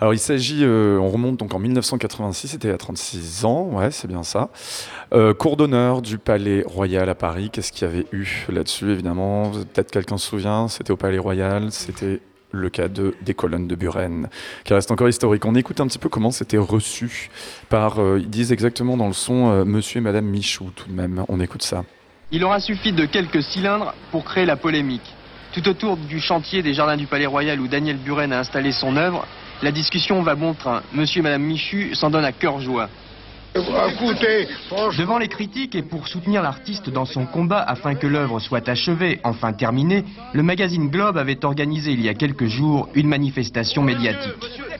[0.00, 4.22] Alors il s'agit, on remonte donc en 1986, c'était à 36 ans, ouais c'est bien
[4.22, 4.50] ça.
[5.12, 9.50] Euh, cours d'honneur du Palais Royal à Paris, qu'est-ce qu'il y avait eu là-dessus évidemment?
[9.50, 13.74] Peut-être quelqu'un se souvient, c'était au Palais Royal, c'était le cas de, des colonnes de
[13.74, 14.28] Buren,
[14.64, 15.44] qui reste encore historique.
[15.44, 17.30] On écoute un petit peu comment c'était reçu
[17.68, 20.94] par, euh, ils disent exactement dans le son, euh, Monsieur et Madame Michou tout de
[20.94, 21.84] même, on écoute ça.
[22.30, 25.14] Il aura suffi de quelques cylindres pour créer la polémique.
[25.52, 28.96] Tout autour du chantier des Jardins du Palais Royal où Daniel Buren a installé son
[28.96, 29.26] œuvre,
[29.62, 30.82] la discussion va bon train.
[30.92, 32.88] Monsieur et Madame Michu s'en donnent à cœur joie.
[33.54, 34.46] Écoutez,
[34.98, 39.20] Devant les critiques et pour soutenir l'artiste dans son combat afin que l'œuvre soit achevée,
[39.24, 44.34] enfin terminée, le magazine Globe avait organisé il y a quelques jours une manifestation médiatique.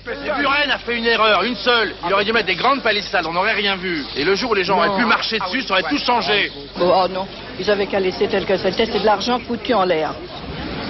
[0.05, 1.95] Buren a fait une erreur, une seule.
[2.07, 4.05] Il aurait dû mettre des grandes palissades, on n'aurait rien vu.
[4.17, 6.53] Et le jour où les gens auraient pu marcher dessus, ça aurait tout changé.
[6.81, 7.27] Oh, oh non,
[7.59, 10.15] ils avaient qu'à laisser tel que c'était, c'est de l'argent foutu en l'air.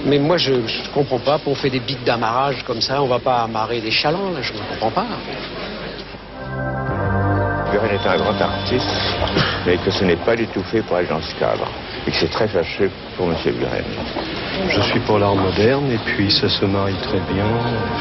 [0.04, 1.38] Mais moi, je ne comprends pas.
[1.38, 4.52] Pour fait des bites d'amarrage comme ça, on va pas amarrer des chalands, là, je
[4.52, 5.06] ne comprends pas.
[7.70, 8.88] Buren est un grand artiste,
[9.66, 11.68] mais que ce n'est pas du tout fait pour être dans ce cadre.
[12.06, 13.36] Et que c'est très fâcheux pour M.
[13.44, 13.84] Buren.
[14.68, 17.44] Je suis pour l'art moderne, et puis ça se marie très bien.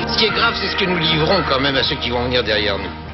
[0.08, 2.24] Ce qui est grave, c'est ce que nous livrons quand même à ceux qui vont
[2.24, 3.07] venir derrière nous.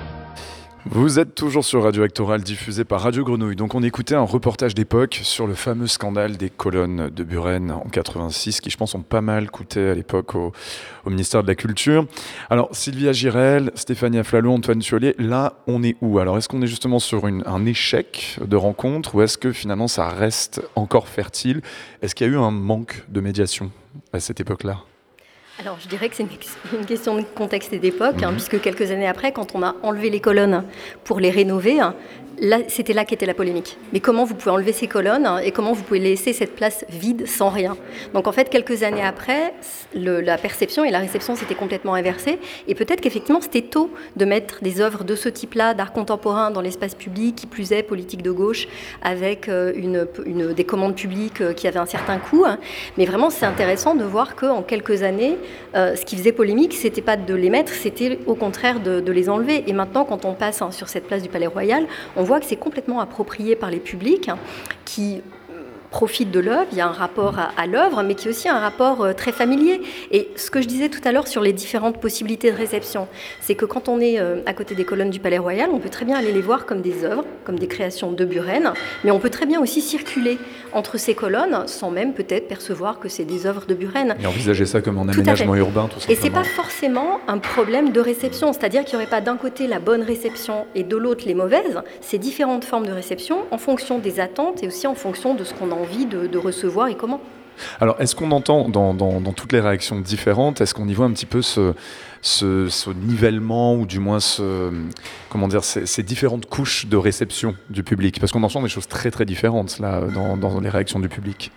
[0.86, 3.56] Vous êtes toujours sur Radio Actoral diffusé par Radio Grenouille.
[3.56, 7.88] Donc on écoutait un reportage d'époque sur le fameux scandale des colonnes de Buren en
[7.90, 10.52] 86 qui je pense ont pas mal coûté à l'époque au,
[11.06, 12.06] ministère de la Culture.
[12.50, 16.20] Alors Sylvia Girel, Stéphanie Aflalo, Antoine Thiollet, là on est où?
[16.20, 20.10] Alors est-ce qu'on est justement sur un échec de rencontre ou est-ce que finalement ça
[20.10, 21.62] reste encore fertile?
[22.02, 23.72] Est-ce qu'il y a eu un manque de médiation
[24.12, 24.84] à cette époque-là?
[25.60, 26.26] Alors, je dirais que c'est
[26.74, 30.10] une question de contexte et d'époque, hein, puisque quelques années après, quand on a enlevé
[30.10, 30.64] les colonnes
[31.04, 31.96] pour les rénover, hein,
[32.68, 33.78] c'était là qu'était la polémique.
[33.94, 36.86] Mais comment vous pouvez enlever ces colonnes hein, et comment vous pouvez laisser cette place
[36.90, 37.78] vide sans rien?
[38.14, 39.54] Donc en fait, quelques années après,
[39.94, 42.40] la perception et la réception s'étaient complètement inversées.
[42.68, 46.62] Et peut-être qu'effectivement, c'était tôt de mettre des œuvres de ce type-là, d'art contemporain, dans
[46.62, 48.68] l'espace public, qui plus est politique de gauche,
[49.02, 49.74] avec euh,
[50.54, 52.44] des commandes publiques euh, qui avaient un certain coût.
[52.46, 52.60] Hein.
[52.98, 55.38] Mais vraiment, c'est intéressant de voir qu'en quelques années,
[55.76, 59.30] euh, ce qui faisait polémique, c'était pas de les mettre, c'était au contraire de, les
[59.30, 59.64] enlever.
[59.68, 61.86] Et maintenant, quand on passe hein, sur cette place du Palais Royal,
[62.24, 64.30] voit que c'est complètement approprié par les publics
[64.86, 65.22] qui
[65.94, 68.50] profite de l'œuvre, il y a un rapport à, à l'œuvre, mais qui est aussi
[68.50, 69.80] un rapport euh, très familier.
[70.12, 73.08] Et ce que je disais tout à l'heure sur les différentes possibilités de réception,
[73.42, 75.90] c'est que quand on est euh, à côté des colonnes du Palais Royal, on peut
[75.90, 79.20] très bien aller les voir comme des œuvres, comme des créations de Buren, mais on
[79.20, 80.40] peut très bien aussi circuler
[80.74, 84.16] entre ces colonnes sans même peut-être percevoir que c'est des œuvres de Buren.
[84.20, 86.20] Et envisager ça comme un aménagement urbain, tout simplement.
[86.20, 89.68] Et c'est pas forcément un problème de réception, c'est-à-dire qu'il n'y aurait pas d'un côté
[89.68, 91.82] la bonne réception et de l'autre les mauvaises.
[92.02, 95.54] C'est différentes formes de réception en fonction des attentes et aussi en fonction de ce
[95.54, 97.22] qu'on a envie de, recevoir et comment.
[97.80, 101.28] Alors, est-ce qu'on entend dans, toutes les réactions différentes, est-ce qu'on y voit un petit
[101.28, 101.74] peu ce,
[102.94, 104.20] nivellement ou du moins
[105.30, 108.20] comment dire, ces, différentes couches de réception du public?
[108.20, 110.02] Parce qu'on entend des choses très très différentes là
[110.40, 111.52] dans les réactions du public.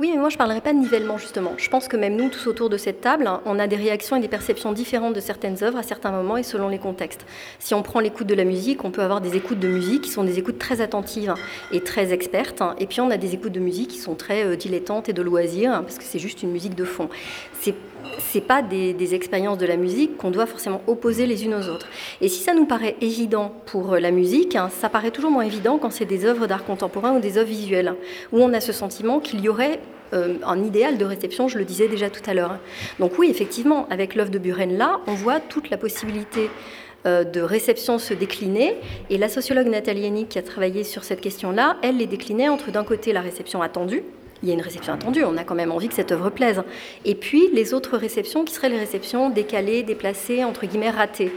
[0.00, 1.54] Oui, mais moi je ne parlerai pas de nivellement justement.
[1.56, 4.20] Je pense que même nous, tous autour de cette table, on a des réactions et
[4.20, 7.26] des perceptions différentes de certaines œuvres à certains moments et selon les contextes.
[7.58, 10.10] Si on prend l'écoute de la musique, on peut avoir des écoutes de musique qui
[10.10, 11.34] sont des écoutes très attentives
[11.72, 14.54] et très expertes, et puis on a des écoutes de musique qui sont très euh,
[14.54, 17.08] dilettantes et de loisirs, parce que c'est juste une musique de fond.
[17.60, 17.74] C'est
[18.18, 21.88] c'est pas des, expériences de la musique qu'on doit forcément opposer les unes aux autres.
[22.20, 25.78] Et si ça nous paraît évident pour la musique, hein, ça paraît toujours moins évident
[25.78, 27.94] quand c'est des œuvres d'art contemporain ou des œuvres visuelles,
[28.32, 29.80] où on a ce sentiment qu'il y aurait
[30.12, 32.58] euh, un idéal de réception, je le disais déjà tout à l'heure.
[32.98, 36.50] Donc oui, effectivement, avec l'œuvre de Buren là, on voit toute la possibilité
[37.06, 38.76] euh, de réception se décliner.
[39.10, 42.70] Et la sociologue Nathalie Yannick, qui a travaillé sur cette question-là, elle les déclinait entre
[42.70, 44.02] d'un côté la réception attendue,
[44.42, 46.62] il y a une réception attendue, on a quand même envie que cette œuvre plaise.
[47.04, 51.32] Et puis les autres réceptions qui seraient les réceptions décalées, déplacées, entre guillemets ratées.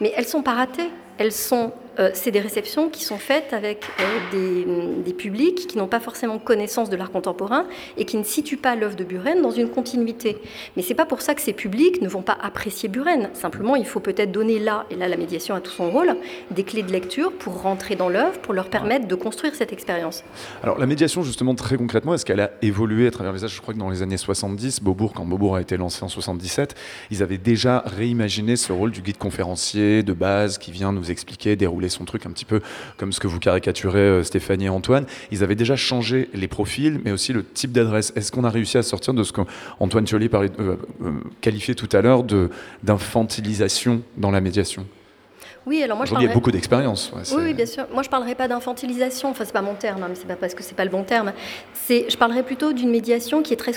[0.00, 3.84] Mais elles sont pas ratées, elles sont euh, c'est des réceptions qui sont faites avec
[4.00, 8.58] euh, des, publics qui n'ont pas forcément connaissance de l'art contemporain et qui ne situent
[8.58, 10.36] pas l'œuvre de Buren dans une continuité.
[10.76, 13.30] Mais c'est pas pour ça que ces publics ne vont pas apprécier Buren.
[13.32, 16.16] Simplement, il faut peut-être donner là, et là la médiation a tout son rôle,
[16.50, 20.22] des clés de lecture pour rentrer dans l'œuvre, pour leur permettre de construire cette expérience.
[20.62, 23.54] Alors la médiation, justement, très concrètement, est-ce qu'elle a évolué à travers les âges?
[23.54, 26.74] Je crois que dans les années 70, Beaubourg, quand Beaubourg a été lancé en 77,
[27.10, 31.56] ils avaient déjà réimaginé ce rôle du guide conférencier de base qui vient nous expliquer,
[31.56, 32.60] dérouler son truc un petit peu
[32.96, 35.06] comme ce que vous caricaturez euh, Stéphanie et Antoine.
[35.30, 38.12] Ils avaient déjà changé les profils, mais aussi le type d'adresse.
[38.16, 42.00] Est-ce qu'on a réussi à sortir de ce qu'Antoine parlait, euh, euh, qualifiait tout à
[42.00, 42.24] l'heure
[42.82, 44.86] d'infantilisation dans la médiation?
[45.66, 47.12] Oui, alors moi je il y a beaucoup d'expérience.
[47.36, 47.86] oui, bien sûr.
[47.92, 50.54] Moi je parlerai pas d'infantilisation, enfin c'est pas mon terme, hein, mais c'est pas parce
[50.54, 51.32] que c'est pas le bon terme.
[51.74, 53.72] C'est, je parlerai plutôt d'une médiation qui est très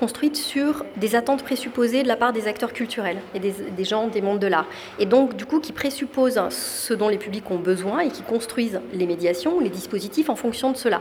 [0.00, 4.08] construite sur des attentes présupposées de la part des acteurs culturels et des, des gens
[4.08, 4.66] des mondes de l'art.
[4.98, 8.80] Et donc du coup qui présuppose ce dont les publics ont besoin et qui construisent
[8.92, 11.00] les médiations ou les dispositifs en fonction de cela.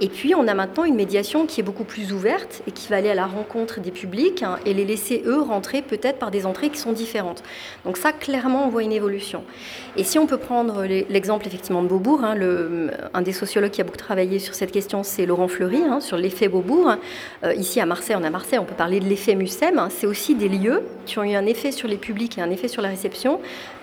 [0.00, 2.96] Et puis on a maintenant une médiation qui est beaucoup plus ouverte et qui va
[2.96, 6.44] aller à la rencontre des publics hein, et les laisser eux rentrer peut-être par des
[6.44, 7.42] entrées qui sont différentes.
[7.86, 9.44] Donc ça clairement on voit une évolution.
[9.96, 12.36] Et si on peut prendre l'exemple effectivement de Beaubourg, hein,
[13.14, 16.16] un des sociologues qui a beaucoup travaillé sur cette question, c'est Laurent Fleury, hein, sur
[16.16, 16.94] l'effet Beaubourg.
[17.44, 19.78] Euh, ici à Marseille, on a Marseille, on peut parler de l'effet Mussem.
[19.78, 19.88] Hein.
[19.90, 22.68] c'est aussi des lieux qui ont eu un effet sur les publics et un effet
[22.68, 23.40] sur la réception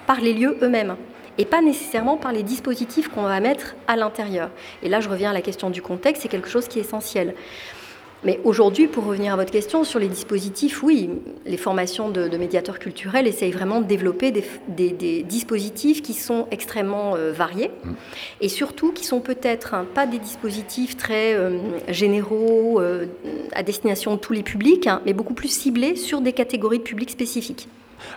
[0.08, 0.96] par les lieux eux-mêmes
[1.38, 4.50] et pas nécessairement par les dispositifs qu'on va mettre à l'intérieur.
[4.84, 7.34] Et là, je reviens à la question du contexte, c'est quelque chose qui est essentiel.
[8.24, 11.10] Mais aujourd'hui, pour revenir à votre question sur les dispositifs, oui,
[11.46, 17.32] les formations de, médiateurs culturels essayent vraiment de développer des, dispositifs qui sont extrêmement euh,
[17.32, 17.92] variés mm.
[18.42, 23.06] et surtout qui sont peut-être hein, pas des dispositifs très euh, généraux euh,
[23.54, 26.84] à destination de tous les publics, hein, mais beaucoup plus ciblés sur des catégories de
[26.84, 27.68] publics spécifiques.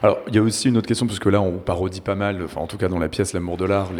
[0.02, 2.42] Alors, il y a aussi une autre question, parce que là, on parodie pas mal,
[2.44, 3.90] enfin, en tout cas dans la pièce L'amour de l'art,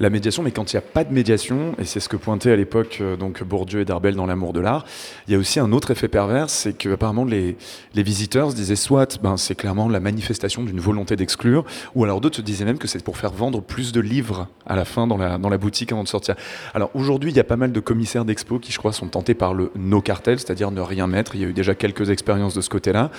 [0.00, 2.52] la médiation, mais quand il n'y a pas de médiation, et c'est ce que pointait
[2.52, 4.84] à l'époque euh, donc Bourdieu et Darbel dans L'amour de l'art,
[5.26, 7.56] il y a aussi un autre effet pervers, c'est que apparemment les,
[7.94, 12.20] les visiteurs se disaient soit ben, c'est clairement la manifestation d'une volonté d'exclure, ou alors
[12.20, 15.06] d'autres se disaient même que c'est pour faire vendre plus de livres à la fin
[15.06, 16.34] dans la, dans la boutique avant de sortir.
[16.74, 19.34] Alors aujourd'hui, il y a pas mal de commissaires d'expo qui, je crois, sont tentés
[19.34, 21.34] par le no cartel, c'est-à-dire ne rien mettre.
[21.34, 23.10] Il y a eu déjà quelques expériences de ce côté-là.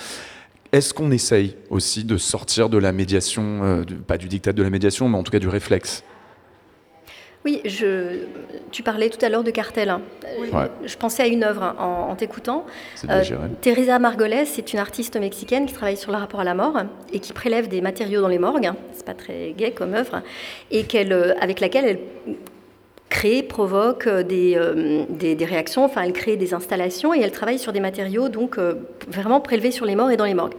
[0.74, 4.70] Est-ce qu'on essaye aussi de sortir de la médiation, euh, pas du dictat de la
[4.70, 6.02] médiation, mais en tout cas du réflexe?
[7.44, 8.24] Oui, je,
[8.72, 9.88] tu parlais tout à l'heure de cartel.
[9.88, 10.02] Hein.
[10.84, 12.66] Je pensais à une œuvre hein, en, t'écoutant.
[13.08, 13.22] Euh,
[13.60, 16.76] Teresa Margolès, c'est une artiste mexicaine qui travaille sur le rapport à la mort
[17.12, 18.72] et qui prélève des matériaux dans les morgues.
[18.94, 20.22] C'est pas très gai comme œuvre,
[20.72, 22.36] et qu'elle, euh, avec laquelle elle
[23.14, 27.60] crée, provoque euh, euh, des, des, réactions, enfin elle crée des installations et elle travaille
[27.60, 28.74] sur des matériaux donc euh,
[29.06, 30.56] vraiment prélevés sur les morts et dans les morgues.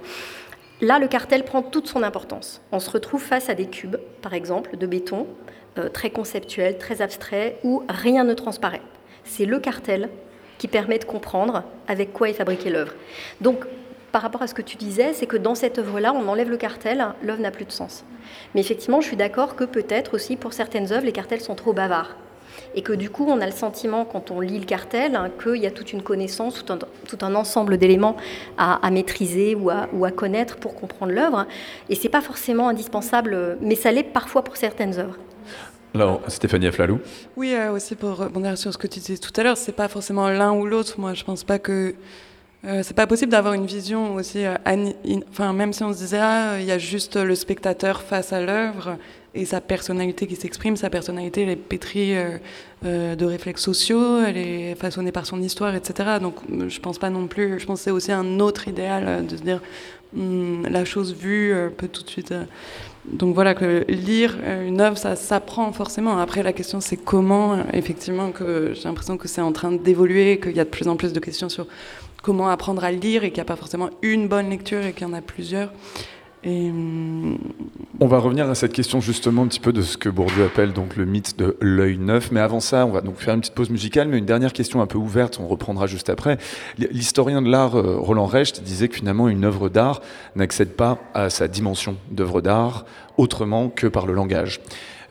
[0.79, 2.61] Là, le cartel prend toute son importance.
[2.71, 5.25] On se retrouve face à des cubes, par exemple, de béton,
[5.93, 8.81] très conceptuels, très abstraits, où rien ne transparaît.
[9.23, 10.09] C'est le cartel
[10.57, 12.93] qui permet de comprendre avec quoi est fabriquée l'œuvre.
[13.39, 13.65] Donc,
[14.11, 16.57] par rapport à ce que tu disais, c'est que dans cette œuvre-là, on enlève le
[16.57, 18.03] cartel, l'œuvre n'a plus de sens.
[18.53, 21.71] Mais effectivement, je suis d'accord que peut-être aussi pour certaines œuvres, les cartels sont trop
[21.71, 22.17] bavards
[22.75, 25.61] et que du coup on a le sentiment quand on lit le cartel hein, qu'il
[25.61, 28.15] y a toute une connaissance, tout un, ensemble d'éléments
[28.57, 31.45] à, maîtriser ou à, ou à, connaître pour comprendre l'œuvre.
[31.89, 35.17] Et c'est pas forcément indispensable, mais ça l'est parfois pour certaines œuvres.
[35.93, 36.99] Alors, Stéphanie Aflalou
[37.37, 39.87] Oui, euh, aussi pour rebondir sur ce que tu disais tout à l'heure, c'est pas
[39.87, 40.99] forcément l'un ou l'autre.
[40.99, 41.95] Moi, je pense pas que
[42.65, 44.55] euh, c'est pas possible d'avoir une vision aussi, euh,
[45.29, 48.41] enfin même si on se disait ah il y a juste le spectateur face à
[48.41, 48.97] l'œuvre
[49.35, 54.37] et sa personnalité qui s'exprime, sa personnalité elle est pétrie euh, de réflexes sociaux, elle
[54.37, 56.17] est façonnée par son histoire, etc.
[56.21, 56.35] Donc
[56.67, 59.41] je pense pas non plus, je pense que c'est aussi un autre idéal de se
[59.41, 59.61] dire
[60.13, 62.33] hmm, la chose vue peut tout de suite.
[63.05, 66.17] donc voilà que lire une œuvre ça s'apprend forcément.
[66.19, 70.55] Après la question c'est comment effectivement que j'ai l'impression que c'est en train d'évoluer, qu'il
[70.55, 71.67] y a de plus en plus de questions sur
[72.25, 75.07] comment apprendre à lire et qu'il n'y a pas forcément une bonne lecture et qu'il
[75.07, 75.71] y en a plusieurs.
[76.47, 80.73] On va revenir à cette question justement un petit peu de ce que Bourdieu appelle
[80.73, 82.31] donc le mythe de l'œil neuf.
[82.31, 84.81] Mais avant ça, on va donc faire une petite pause musicale, mais une dernière question
[84.81, 86.37] un peu ouverte, on reprendra juste après.
[86.77, 90.01] L'historien de l'art euh, Roland Recht disait que finalement une œuvre d'art
[90.35, 92.85] n'accède pas à sa dimension d'œuvre d'art
[93.17, 94.61] autrement que par le langage.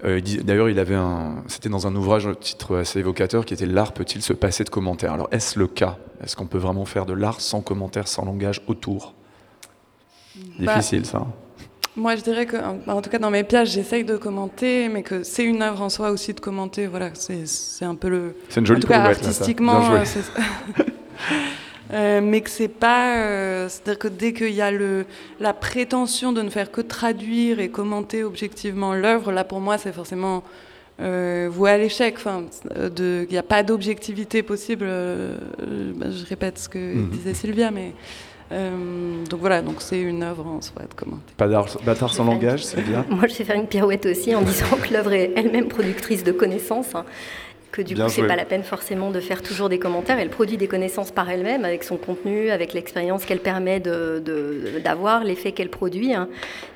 [0.05, 3.67] Euh, D'ailleurs, il avait un, c'était dans un ouvrage, un titre assez évocateur, qui était
[3.67, 5.97] L'art peut-il se passer de commentaires Alors, est-ce le cas?
[6.23, 9.15] Est-ce qu'on peut vraiment faire de l'art sans commentaires, sans langage autour?
[10.59, 11.27] Bah, Difficile, ça.
[11.97, 12.57] Moi, je dirais que,
[12.91, 15.89] en tout cas, dans mes pièces, j'essaye de commenter, mais que c'est une œuvre en
[15.89, 16.89] soi aussi de commenter.
[16.89, 18.35] Voilà, c'est un peu le.
[18.49, 20.05] C'est une jolie En tout cas, artistiquement, euh,
[21.93, 23.19] Euh, mais que c'est pas.
[23.19, 25.05] euh, C'est-à-dire que dès qu'il y a le,
[25.39, 29.93] la prétention de ne faire que traduire et commenter objectivement l'œuvre, là, pour moi, c'est
[29.93, 30.43] forcément
[31.01, 32.15] euh, voué à l'échec.
[32.17, 32.45] Enfin,
[32.77, 34.87] euh, il n'y a pas d'objectivité possible.
[34.87, 37.11] bah, je répète ce que Mhm.
[37.11, 37.93] disait Sylvia, mais.
[38.53, 41.23] Euh, donc voilà, donc c'est une œuvre en soi de commenter.
[41.37, 43.05] Pas d'art, bâtard sans langage, c'est bien.
[43.11, 46.33] Moi, je vais faire une pirouette aussi en disant que l'œuvre est elle-même productrice de
[46.33, 46.95] connaissances.
[46.95, 47.05] hein,
[47.73, 50.21] que du Bien coup, c'est pas la peine forcément de faire toujours des commentaires.
[50.21, 54.79] Elle produit des connaissances par elle-même, avec son contenu, avec l'expérience qu'elle permet de- de-
[54.79, 56.29] d'avoir, l'effet qu'elle produit, hein,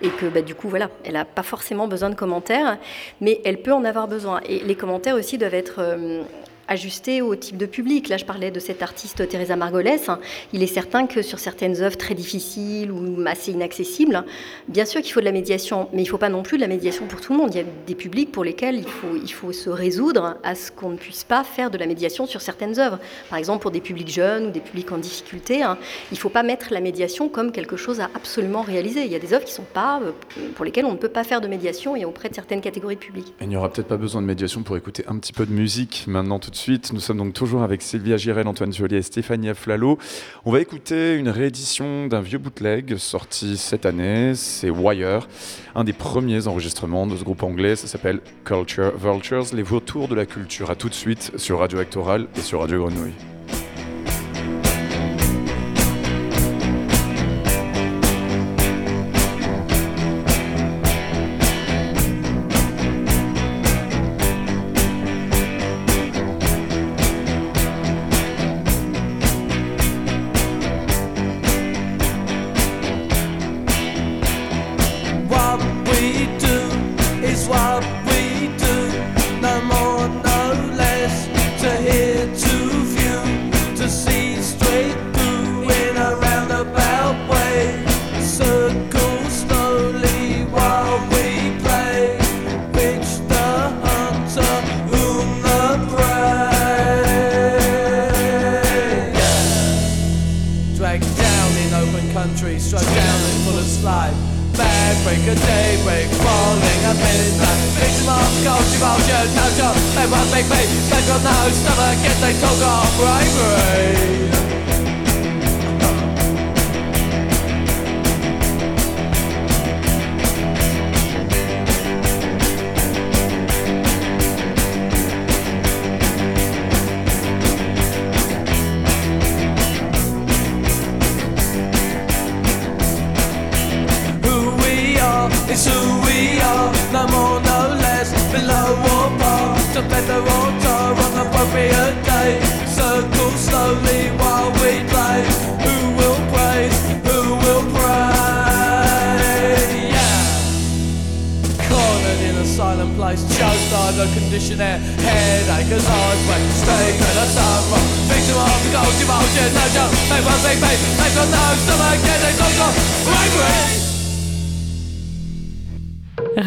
[0.03, 2.79] et que bah, du coup, voilà, elle n'a pas forcément besoin de commentaires,
[3.21, 4.41] mais elle peut en avoir besoin.
[4.49, 6.23] Et les commentaires aussi doivent être euh,
[6.69, 8.09] ajustés au type de public.
[8.09, 10.11] Là, je parlais de cette artiste Teresa Margolès.
[10.53, 14.25] Il est certain que sur certaines œuvres très difficiles ou assez inaccessibles,
[14.69, 16.63] bien sûr qu'il faut de la médiation, mais il ne faut pas non plus de
[16.63, 17.55] la médiation pour tout le monde.
[17.55, 20.71] Il y a des publics pour lesquels il faut, il faut se résoudre à ce
[20.71, 22.99] qu'on ne puisse pas faire de la médiation sur certaines œuvres.
[23.31, 25.79] Par exemple, pour des publics jeunes ou des publics en difficulté, hein,
[26.11, 29.05] il ne faut pas mettre la médiation comme quelque chose à absolument réaliser.
[29.05, 30.13] Il y a des œuvres qui sont pas, euh,
[30.55, 33.01] pour lesquelles on ne peut pas faire de médiation et auprès de certaines catégories de
[33.01, 33.35] publics.
[33.41, 36.05] Il n'y aura peut-être pas besoin de médiation pour écouter un petit peu de musique
[36.07, 36.58] maintenant tout de suite.
[36.67, 39.99] Nous sommes donc toujours avec Sylvia Girel, Antoine Joly et Stéphanie Aflalo.
[40.45, 44.33] On va écouter une réédition d'un vieux bootleg sorti cette année.
[44.35, 45.29] C'est Wire,
[45.75, 47.77] un des premiers enregistrements de ce groupe anglais.
[47.77, 50.71] Ça s'appelle Culture Vultures, les vautours de la culture.
[50.71, 53.38] À tout de suite sur Radio Actoral et sur Radio Grenouille.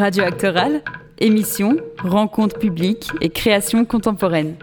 [0.02, 0.82] Radio Actoral,
[1.20, 4.56] émission, rencontre publique et création contemporaine.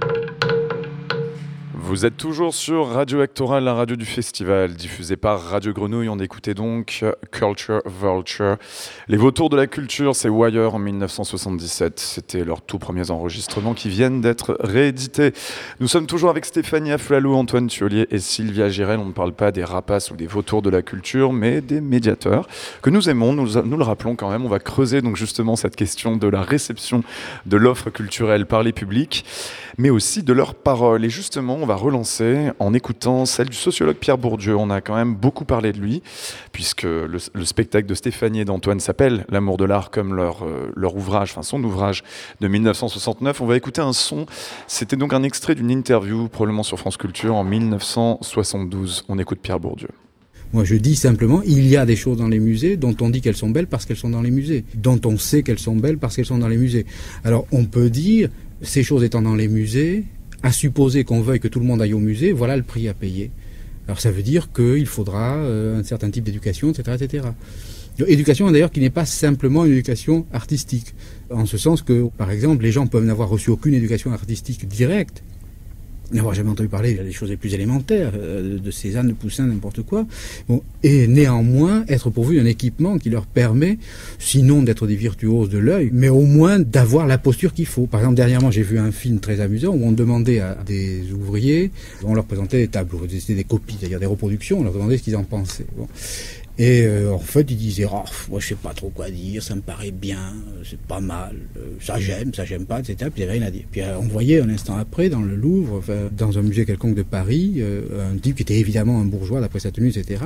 [1.88, 6.10] Vous êtes toujours sur Radio Actoral, la radio du festival, diffusée par Radio Grenouille.
[6.10, 8.58] On écoutait donc Culture Vulture.
[9.08, 11.98] Les vautours de la culture, c'est Wire en 1977.
[11.98, 15.32] C'était leurs tout premiers enregistrements qui viennent d'être réédités.
[15.80, 18.98] Nous sommes toujours avec Stéphanie Aflalo, Antoine Thiolier et Sylvia Girel.
[18.98, 22.48] On ne parle pas des rapaces ou des vautours de la culture, mais des médiateurs
[22.82, 23.32] que nous aimons.
[23.32, 24.44] Nous, nous le rappelons quand même.
[24.44, 27.02] On va creuser donc justement cette question de la réception
[27.46, 29.24] de l'offre culturelle par les publics,
[29.78, 31.04] mais aussi de leurs paroles.
[31.04, 34.56] Et justement, on va relancer en écoutant celle du sociologue Pierre Bourdieu.
[34.56, 36.02] On a quand même beaucoup parlé de lui,
[36.52, 40.72] puisque le, le spectacle de Stéphanie et d'Antoine s'appelle L'amour de l'art, comme leur, euh,
[40.76, 42.02] leur ouvrage, enfin son ouvrage
[42.40, 43.40] de 1969.
[43.40, 44.26] On va écouter un son.
[44.66, 49.04] C'était donc un extrait d'une interview, probablement sur France Culture, en 1972.
[49.08, 49.88] On écoute Pierre Bourdieu.
[50.54, 53.20] Moi, je dis simplement, il y a des choses dans les musées dont on dit
[53.20, 55.98] qu'elles sont belles parce qu'elles sont dans les musées, dont on sait qu'elles sont belles
[55.98, 56.86] parce qu'elles sont dans les musées.
[57.22, 58.30] Alors, on peut dire,
[58.62, 60.04] ces choses étant dans les musées,
[60.42, 62.94] à supposer qu'on veuille que tout le monde aille au musée, voilà le prix à
[62.94, 63.30] payer.
[63.86, 67.28] Alors, ça veut dire qu'il faudra euh, un certain type d'éducation, etc., etc.
[68.06, 70.94] Éducation d'ailleurs qui n'est pas simplement une éducation artistique,
[71.30, 75.24] en ce sens que, par exemple, les gens peuvent n'avoir reçu aucune éducation artistique directe,
[76.12, 79.82] n'avoir jamais entendu parler des choses les plus élémentaires, euh, de Cézanne, de Poussin, n'importe
[79.82, 80.06] quoi,
[80.48, 83.78] bon, et néanmoins être pourvu d'un équipement qui leur permet,
[84.18, 87.86] sinon d'être des virtuoses de l'œil, mais au moins d'avoir la posture qu'il faut.
[87.86, 91.70] Par exemple, dernièrement, j'ai vu un film très amusant où on demandait à des ouvriers,
[92.04, 95.02] on leur présentait des tableaux, c'était des copies, c'est-à-dire des reproductions, on leur demandait ce
[95.02, 95.66] qu'ils en pensaient.
[96.60, 99.54] Et euh, en fait, il disait, oh, moi je sais pas trop quoi dire, ça
[99.54, 103.10] me paraît bien, euh, c'est pas mal, euh, ça j'aime, ça j'aime pas, etc.
[103.14, 103.62] Puis il avait rien à dire.
[103.70, 105.80] Puis on voyait un instant après, dans le Louvre,
[106.16, 109.70] dans un musée quelconque de Paris, un type qui était évidemment un bourgeois d'après sa
[109.70, 110.24] tenue, etc.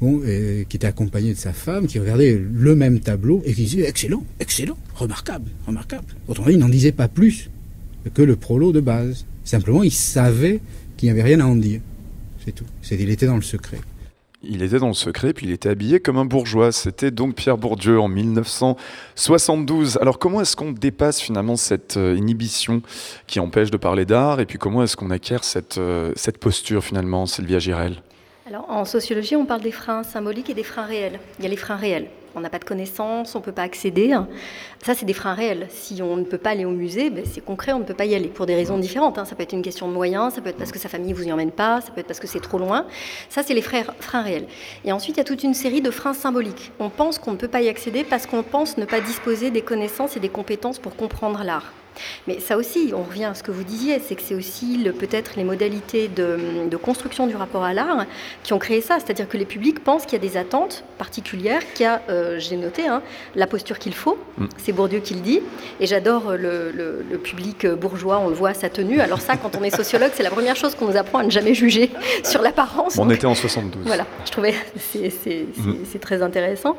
[0.00, 3.88] Bon, qui était accompagné de sa femme, qui regardait le même tableau et qui disait,
[3.88, 6.06] excellent, excellent, remarquable, remarquable.
[6.26, 7.50] Autrement dit, il n'en disait pas plus
[8.14, 9.26] que le prolo de base.
[9.44, 10.60] Simplement, il savait
[10.96, 11.80] qu'il n'y avait rien à en dire.
[12.44, 12.64] C'est tout.
[12.90, 13.78] Il était dans le secret.
[14.44, 16.70] Il était dans le secret, puis il était habillé comme un bourgeois.
[16.70, 19.98] C'était donc Pierre Bourdieu en 1972.
[20.00, 22.80] Alors comment est-ce qu'on dépasse finalement cette euh, inhibition
[23.26, 24.38] qui empêche de parler d'art?
[24.38, 28.00] Et puis comment est-ce qu'on acquiert cette, euh, cette posture finalement, Sylvia Girel?
[28.46, 31.18] Alors en sociologie, on parle des freins symboliques et des freins réels.
[31.40, 32.08] Il y a les freins réels
[32.38, 34.16] on n'a pas de connaissances, on ne peut pas accéder.
[34.84, 35.66] Ça, c'est des freins réels.
[35.70, 38.06] Si on ne peut pas aller au musée, ben, c'est concret, on ne peut pas
[38.06, 39.18] y aller pour des raisons différentes.
[39.18, 39.24] Hein.
[39.24, 41.16] Ça peut être une question de moyens, ça peut être parce que sa famille ne
[41.16, 42.86] vous y emmène pas, ça peut être parce que c'est trop loin.
[43.28, 44.46] Ça, c'est les freins réels.
[44.84, 46.72] Et ensuite, il y a toute une série de freins symboliques.
[46.78, 49.62] On pense qu'on ne peut pas y accéder parce qu'on pense ne pas disposer des
[49.62, 51.72] connaissances et des compétences pour comprendre l'art.
[52.26, 55.32] Mais ça aussi, on revient à ce que vous disiez, c'est que c'est aussi peut-être
[55.36, 58.06] les modalités de, construction du rapport à l'art
[58.44, 58.98] qui ont créé ça.
[58.98, 62.38] C'est-à-dire que les publics pensent qu'il y a des attentes particulières, qu'il y a, euh,
[62.38, 63.02] j'ai noté, hein,
[63.34, 64.16] la posture qu'il faut.
[64.38, 64.46] Mm.
[64.58, 65.40] C'est Bourdieu qui le dit.
[65.80, 69.00] Et j'adore le, public bourgeois, on le voit, sa tenue.
[69.00, 71.30] Alors ça, quand on est sociologue, c'est la première chose qu'on nous apprend à ne
[71.30, 71.90] jamais juger
[72.24, 72.96] sur l'apparence.
[72.98, 73.82] On était en 72.
[73.84, 75.10] Voilà, je trouvais c'est,
[75.56, 75.84] mm.
[75.84, 76.76] c'est, très intéressant.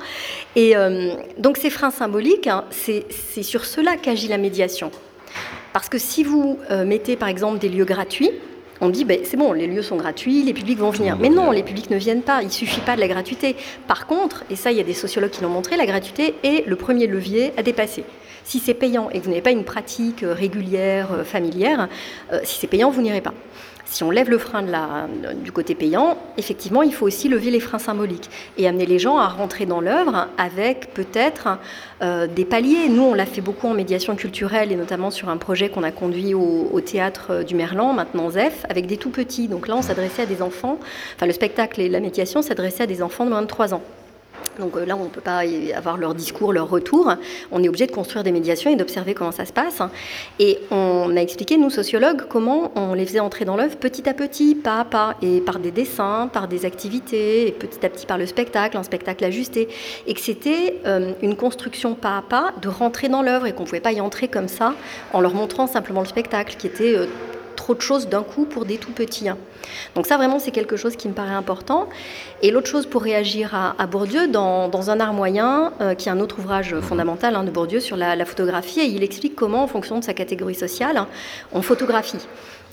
[0.56, 4.92] Et euh, donc ces freins symboliques, hein, c'est sur cela qu'agit la médiation.
[5.74, 8.32] Parce que si vous euh, mettez par exemple des lieux gratuits,
[8.82, 11.18] on dit ben, c'est bon, les lieux sont gratuits, les publics vont venir.
[11.20, 13.56] Mais non, les publics ne viennent pas, il suffit pas de la gratuité.
[13.88, 16.66] Par contre, et ça il y a des sociologues qui l'ont montré, la gratuité est
[16.66, 18.04] le premier levier à dépasser.
[18.46, 21.88] Si c'est payant et que vous n'avez pas une pratique euh, régulière, euh, familière,
[22.44, 23.34] si c'est payant, vous n'irez pas
[23.90, 24.64] si on lève le frein
[25.44, 29.18] du côté payant, effectivement, il faut aussi lever les freins symboliques et amener les gens
[29.18, 31.58] à rentrer dans l'œuvre avec peut-être
[32.02, 32.88] euh, des paliers.
[32.88, 35.92] Nous, on l'a fait beaucoup en médiation culturelle et notamment sur un projet qu'on a
[35.92, 39.48] conduit au, théâtre du Merlan, maintenant ZEF, avec des tout petits.
[39.48, 40.80] Donc là, on s'adressait à des enfants,
[41.16, 43.82] enfin le spectacle et la médiation s'adressaient à des enfants de moins de 3 ans.
[44.60, 45.42] Donc euh, là, on ne peut pas
[45.76, 47.14] avoir leur discours, leur retour.
[47.52, 49.82] On est obligé de construire des médiations et d'observer comment ça se passe.
[50.40, 54.14] Et on a expliqué, nous sociologues, comment on les faisait entrer dans l'œuvre petit à
[54.14, 58.06] petit, pas à pas, et par des dessins, par des activités, et petit à petit
[58.06, 59.70] par le spectacle, un spectacle ajusté.
[60.08, 63.64] Et que c'était euh, une construction pas à pas de rentrer dans l'œuvre et qu'on
[63.64, 64.74] ne pouvait pas y entrer comme ça
[65.14, 67.06] en leur montrant simplement le spectacle, qui était euh,
[67.70, 69.30] trop de choses d'un coup pour des tout petits.
[69.30, 69.38] Hein.
[69.94, 71.88] Donc ça vraiment c'est quelque chose qui me paraît important.
[72.42, 76.20] Et l'autre chose pour réagir à, Bourdieu, dans, un art moyen, euh, qui est un
[76.20, 80.00] autre ouvrage fondamental hein, de Bourdieu sur la, photographie, et il explique comment en fonction
[80.00, 81.08] de sa catégorie sociale, hein,
[81.52, 82.26] on photographie.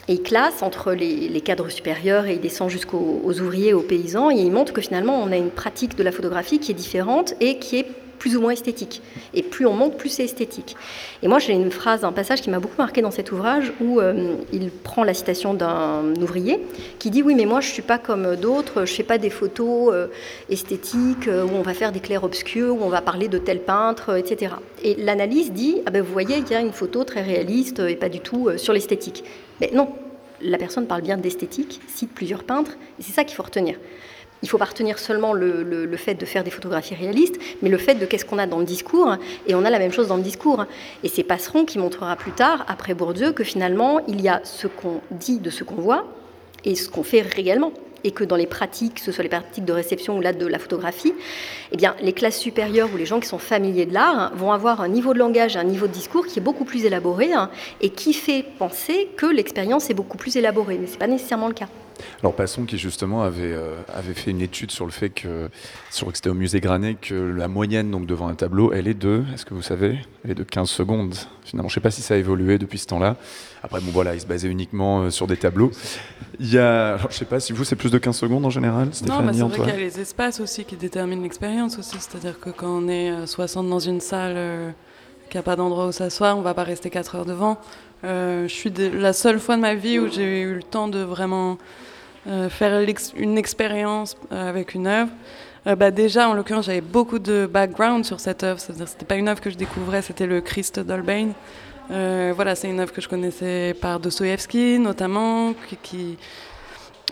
[0.09, 4.37] Et il classe entre les, cadres supérieurs et il descend jusqu'aux ouvriers, aux paysans, et
[4.37, 7.59] il montre que finalement on a une pratique de la photographie qui est différente et
[7.59, 7.87] qui est
[8.19, 9.03] plus ou moins esthétique.
[9.35, 10.77] Et plus on monte, plus c'est esthétique.
[11.23, 14.01] Et moi, j'ai une phrase, un passage qui m'a beaucoup marqué dans cet ouvrage où
[14.01, 16.61] euh, il prend la citation d'un ouvrier
[16.99, 19.19] qui dit Oui, mais moi, je ne suis pas comme d'autres, je ne fais pas
[19.19, 20.07] des photos euh,
[20.51, 23.61] esthétiques euh, où on va faire des clairs obscurs, où on va parler de tel
[23.61, 24.55] peintre, etc.
[24.83, 27.97] Et l'analyse dit Ah ben, vous voyez, il y a une photo très réaliste et
[27.97, 29.25] pas du tout sur l'esthétique.
[29.61, 29.89] Mais non,
[30.43, 33.77] la personne parle bien d'esthétique, cite plusieurs peintres, et c'est ça qu'il faut retenir.
[34.43, 37.95] Il faut pas retenir seulement le, fait de faire des photographies réalistes, mais le fait
[37.95, 39.17] de qu'est-ce qu'on a dans le discours.
[39.47, 40.67] Et on a la même chose dans le discours.
[41.03, 44.67] Et c'est Passeron qui montrera plus tard, après Bourdieu, que finalement, il y a ce
[44.67, 46.05] qu'on dit de ce qu'on voit
[46.65, 47.73] et ce qu'on fait réellement.
[48.05, 50.47] Et que dans les pratiques, que ce soit les pratiques de réception ou là de
[50.47, 51.13] la photographie,
[51.73, 54.81] eh bien, les classes supérieures ou les gens qui sont familiers de l'art vont avoir
[54.81, 57.91] un niveau de langage, un niveau de discours qui est beaucoup plus élaboré hein, et
[57.91, 60.79] qui fait penser que l'expérience est beaucoup plus élaborée.
[60.79, 61.69] Mais ce n'est pas nécessairement le cas.
[62.23, 65.49] Alors Passon qui justement avait, euh, avait fait une étude sur le fait que,
[65.91, 68.95] sur que c'était au musée Granet, que la moyenne donc devant un tableau, elle est
[68.95, 71.15] de, est-ce que vous savez, elle est de 15 secondes.
[71.45, 73.17] Finalement, je ne sais pas si ça a évolué depuis ce temps-là.
[73.63, 75.71] Après, bon voilà, il se basait uniquement euh, sur des tableaux.
[76.41, 78.51] Il y a, alors, je sais pas si vous c'est plus de 15 secondes en
[78.51, 81.79] général, Non, Stéphanie, mais c'est vrai qu'il y a les espaces aussi qui déterminent l'expérience
[81.79, 81.97] aussi.
[81.99, 84.71] C'est-à-dire que quand on est euh, 60 dans une salle, euh,
[85.31, 87.59] qu'il n'y a pas d'endroit où s'asseoir, on va pas rester 4 heures devant.
[88.05, 90.87] Euh, je suis de- la seule fois de ma vie où j'ai eu le temps
[90.87, 91.55] de vraiment euh,
[92.49, 95.11] faire l'ex- une expérience euh, avec une œuvre.
[95.67, 98.61] Euh, bah déjà, en l'occurrence, j'avais beaucoup de background sur cette œuvre.
[98.61, 101.29] C'est-à-dire, c'était pas une œuvre que je découvrais, c'était le Christ d'Holbein.
[101.91, 105.77] Euh, voilà, c'est une œuvre que je connaissais par Dostoïevski, notamment, qui.
[105.83, 106.19] qui,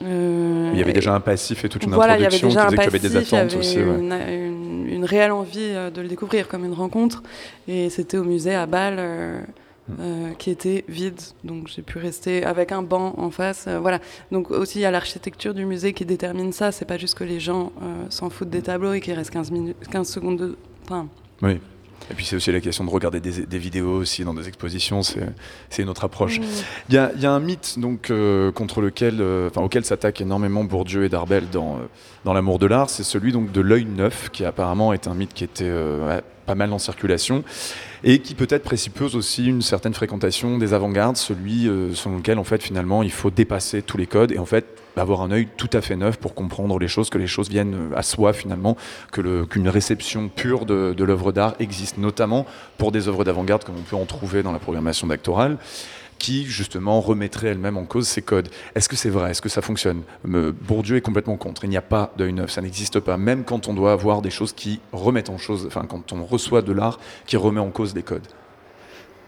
[0.03, 2.49] euh, Il y avait déjà un passif et toute une voilà, il y avait introduction
[2.49, 3.79] déjà qui un disait qu'il y avait des passif, il y attentes avait aussi.
[3.79, 4.95] ouais.
[4.95, 7.23] une, réelle envie euh, de le découvrir comme une rencontre.
[7.69, 8.97] Et c'était au musée à Bâle,
[9.91, 9.97] euh, Hmm.
[10.01, 11.20] euh, qui était vide.
[11.45, 13.66] Donc j'ai pu rester avec un banc en face.
[13.68, 13.99] euh, voilà.
[14.32, 16.72] Donc aussi, il y a l'architecture du musée qui détermine ça.
[16.72, 19.51] C'est pas juste que les gens euh, s'en foutent des tableaux et qu'il reste 15,
[19.51, 20.57] minutes, 15 secondes de.
[20.85, 21.07] Enfin,
[21.43, 21.61] Oui.
[22.11, 25.01] Et puis c'est aussi la question de regarder des, des vidéos aussi dans des expositions,
[25.03, 26.39] c'est une autre approche.
[26.39, 26.43] Mm.
[26.91, 29.87] Il y, a, il y a un mythe donc euh, contre lequel, euh, enfin auquel
[29.87, 31.78] s'attaquent énormément Bourdieu et Darbel dans, euh,
[32.26, 35.32] dans l'amour de l'art, c'est celui donc de l'œil neuf, qui apparemment est un mythe
[35.32, 35.72] qui était
[36.45, 37.43] pas mal en circulation
[38.07, 42.45] et qui peut-être présuppose aussi une certaine fréquentation des avant-gardes, celui euh, selon lequel en
[42.45, 45.71] fait finalement il faut dépasser tous les codes et en fait avoir un œil tout
[45.73, 48.77] à fait neuf pour comprendre les choses, que les choses viennent euh, à soi finalement,
[49.11, 52.45] que qu'une réception pure de, l'œuvre d'art existe, notamment
[52.77, 55.57] pour des œuvres d'avant-garde comme on peut en trouver dans la programmation d'actoral
[56.25, 58.49] qui justement remettrait elle-même en cause ces codes.
[58.75, 59.33] Est-ce que c'est vrai?
[59.33, 60.05] Est-ce que ça fonctionne?
[60.25, 61.64] Bourdieu est complètement contre.
[61.64, 63.18] Il n'y a pas d'œil neuf, ça n'existe pas.
[63.18, 66.62] Même quand on doit avoir des choses qui remettent en chose, enfin quand on reçoit
[66.62, 68.27] de l'art qui remet en cause des codes.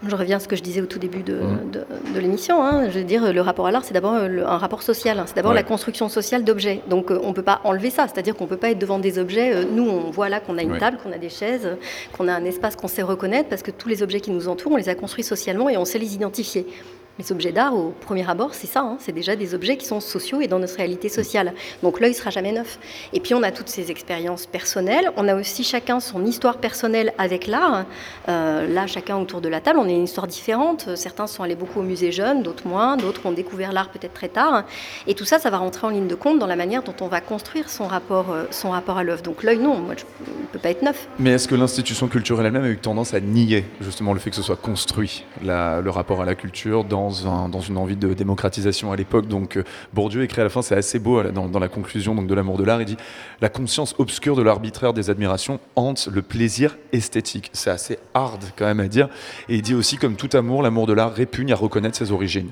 [0.06, 1.70] Je reviens à ce que je disais au tout début de, Mhm.
[1.72, 2.62] de- de l'émission.
[2.62, 2.90] hein.
[2.90, 5.18] Je veux dire, le rapport à l'art, c'est d'abord un rapport social.
[5.18, 5.24] hein.
[5.26, 5.56] C'est d'abord Ouais.
[5.56, 6.82] la construction sociale d'objets.
[6.88, 8.06] Donc, euh, on ne peut pas enlever ça.
[8.06, 9.54] C'est-à-dire qu'on ne peut pas être devant des objets.
[9.54, 10.78] euh, nous, on voit là qu'on a une Ouais.
[10.78, 11.68] table, qu'on a des chaises,
[12.16, 14.72] qu'on a un espace qu'on sait reconnaître, parce que tous les objets qui nous entourent,
[14.72, 16.66] on les a construits socialement et on sait les identifier.
[17.18, 18.80] Les objets d'art, au premier abord, c'est ça.
[18.80, 18.96] hein.
[19.00, 21.54] C'est déjà des objets qui sont sociaux et dans notre réalité sociale.
[21.82, 22.78] Donc, l'œil sera jamais neuf.
[23.14, 25.10] Et puis, on a toutes ces expériences personnelles.
[25.16, 27.86] On a aussi chacun son histoire personnelle avec l'art.
[28.28, 30.94] Euh, là, chacun autour de la table, on a une histoire différente.
[30.94, 34.28] Certains sont allés beaucoup au musée jeune, d'autres moins, d'autres ont découvert l'art peut-être très
[34.28, 34.64] tard.
[35.06, 37.08] Et tout ça, ça va rentrer en ligne de compte dans la manière dont on
[37.08, 39.22] va construire son rapport, euh, son rapport à l'œuvre.
[39.22, 41.08] Donc l'œil, non, moi, je ne peut pas être neuf.
[41.18, 44.36] Mais est-ce que l'institution culturelle elle-même a eu tendance à nier justement le fait que
[44.36, 48.96] ce soit construit, le rapport à la culture, dans, dans une envie de démocratisation à
[48.96, 52.34] l'époque Donc euh, Bourdieu écrit à la fin, c'est assez beau dans, la conclusion de
[52.34, 52.96] l'amour de l'art, il dit
[53.40, 57.50] «La conscience obscure de l'arbitraire des admirations hante le plaisir esthétique».
[57.52, 59.08] C'est assez hard quand même à dire.
[59.48, 62.50] Et il dit aussi, comme tout amour, l'amour de l'art répugne à reconnaître ses origines.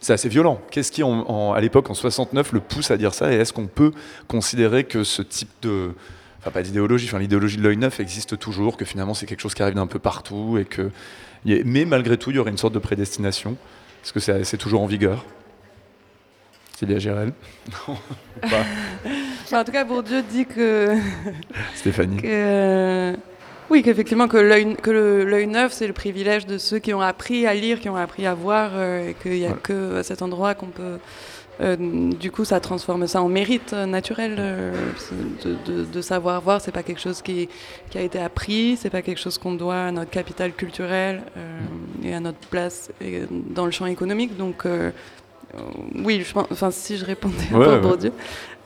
[0.00, 0.60] C'est assez violent.
[0.70, 3.32] Qu'est-ce qui, à l'époque, en 69, le pousse à dire ça?
[3.32, 3.92] Et est-ce qu'on peut
[4.26, 5.92] considérer que ce type de...
[6.40, 9.54] Enfin, pas d'idéologie, enfin, l'idéologie de l'œil neuf existe toujours, que finalement c'est quelque chose
[9.54, 10.90] qui arrive d'un peu partout, et que...
[11.44, 13.56] Mais malgré tout, il y aurait une sorte de prédestination.
[14.04, 15.24] Est-ce que c'est c'est toujours en vigueur
[16.78, 17.32] Célia Gérel?
[17.88, 17.96] Non,
[19.50, 19.58] pas.
[19.58, 20.96] En tout cas, Bourdieu dit que.
[21.74, 22.16] Stéphanie.
[22.18, 23.14] que,
[23.70, 27.00] oui, qu'effectivement, que l'œil que le- l'œil neuf, c'est le privilège de ceux qui ont
[27.00, 29.60] appris à lire, qui ont appris à voir, euh, et qu'il n'y a Voilà.
[29.62, 30.98] que à cet endroit qu'on peut.
[31.60, 31.76] Euh,
[32.12, 34.72] du coup, ça transforme ça en mérite naturel euh,
[35.44, 36.60] de, de- de savoir voir.
[36.60, 37.48] C'est pas quelque chose qui,
[37.90, 41.58] qui a été appris, c'est pas quelque chose qu'on doit à notre capital culturel euh,
[42.04, 42.90] et à notre place
[43.50, 44.36] dans le champ économique.
[44.36, 44.64] Donc,
[45.94, 47.78] oui, je pense, enfin, si je répondais Ouais, pour ouais.
[47.80, 48.12] Bourdieu,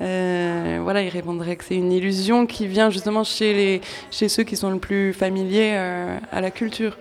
[0.01, 3.80] euh, voilà, il répondrait que c'est une illusion qui vient justement chez, les,
[4.12, 6.97] chez ceux qui sont le plus familiers euh, à la culture.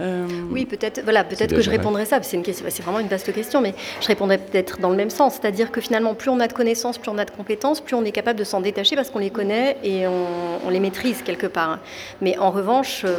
[0.00, 1.02] Euh, Oui, peut-être.
[1.04, 1.76] Voilà, peut-être que je géré.
[1.76, 2.22] répondrais ça.
[2.22, 2.66] C'est une question.
[2.68, 5.80] C'est vraiment une vaste question, mais je répondrais peut-être dans le même sens, c'est-à-dire que
[5.80, 8.38] finalement, plus on a de connaissances, plus on a de compétences, plus on est capable
[8.38, 10.26] de s'en détacher parce qu'on les connaît et on,
[10.66, 11.78] on les maîtrise quelque part.
[12.20, 13.16] Mais en revanche, euh,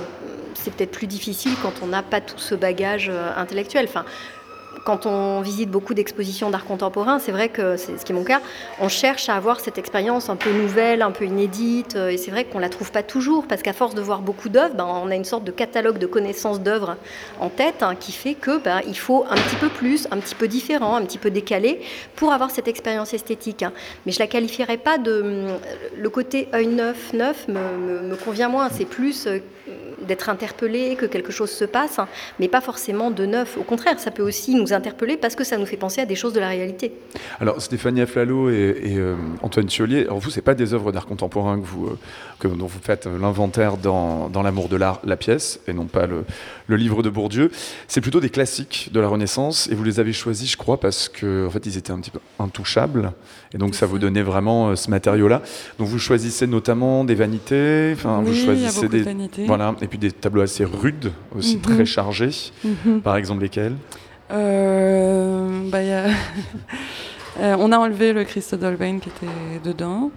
[0.53, 3.86] c'est peut-être plus difficile quand on n'a pas tout ce bagage euh, intellectuel.
[3.88, 4.05] Enfin,
[4.89, 8.23] quand on visite beaucoup d'expositions d'art contemporain, c'est vrai que c'est ce qui est mon
[8.23, 8.41] cas,
[8.79, 12.31] on cherche à avoir cette expérience un peu nouvelle, un peu inédite, euh, et c'est
[12.31, 15.11] vrai qu'on la trouve pas toujours parce qu'à force de voir beaucoup d'œuvres, ben, on
[15.11, 16.97] a une sorte de catalogue de connaissances d'œuvres
[17.39, 20.33] en tête hein, qui fait que ben, il faut un petit peu plus, un petit
[20.33, 21.81] peu différent, un petit peu décalé
[22.15, 23.61] pour avoir cette expérience esthétique.
[23.61, 23.73] hein.
[24.07, 25.49] Mais je la qualifierais pas de
[25.95, 28.69] le côté œil neuf, neuf me, convient moins.
[28.71, 29.37] C'est plus euh,
[30.07, 31.99] d'être interpellé, que quelque chose se passe,
[32.39, 33.57] mais pas forcément de neuf.
[33.57, 36.15] Au contraire, ça peut aussi nous interpeller parce que ça nous fait penser à des
[36.15, 36.91] choses de la réalité.
[37.39, 41.05] Alors Stéphanie Aflalo et, et, euh, Antoine Thiolier, alors vous, c'est pas des œuvres d'art
[41.05, 41.97] contemporain que vous, euh,
[42.39, 45.86] que, dont vous faites euh, l'inventaire dans, dans l'amour de l'art, la pièce, et non
[45.86, 46.23] pas le,
[46.67, 47.51] le livre de Bourdieu.
[47.88, 51.09] C'est plutôt des classiques de la Renaissance, et vous les avez choisis, je crois, parce
[51.09, 53.11] que en fait, ils étaient un petit peu intouchables,
[53.53, 55.41] et donc ça vous donnait vraiment euh, ce matériau-là.
[55.77, 59.45] Donc vous choisissez notamment des vanités, enfin Oui, vous choisissez de des, vanités.
[59.45, 61.61] voilà, et puis des tableaux assez rudes, aussi Mhm.
[61.61, 62.30] très chargés.
[62.63, 63.01] Mhm.
[63.01, 63.73] Par exemple lesquels?
[64.30, 66.07] Bah, y a-
[67.39, 70.11] Euh, on a enlevé le Christ d'Holbein qui était dedans.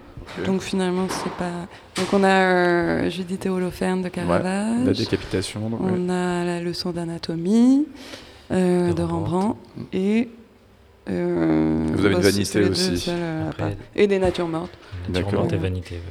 [0.45, 1.51] Donc finalement, c'est pas.
[1.95, 4.79] Donc on a euh, Judith et Holoferne de Caravage.
[4.79, 6.13] Ouais, la décapitation, donc, on ouais.
[6.13, 7.85] a la leçon d'anatomie
[8.51, 9.57] euh, de, Rembrandt.
[9.93, 10.27] Et.
[11.09, 13.05] euh, Vous avez une bah, vanité deux aussi.
[13.07, 13.77] euh, Après-.
[13.95, 14.71] Et des natures mortes.
[15.07, 15.39] Nature D'accord.
[15.43, 15.95] morte et vanité.
[15.95, 16.01] ouais.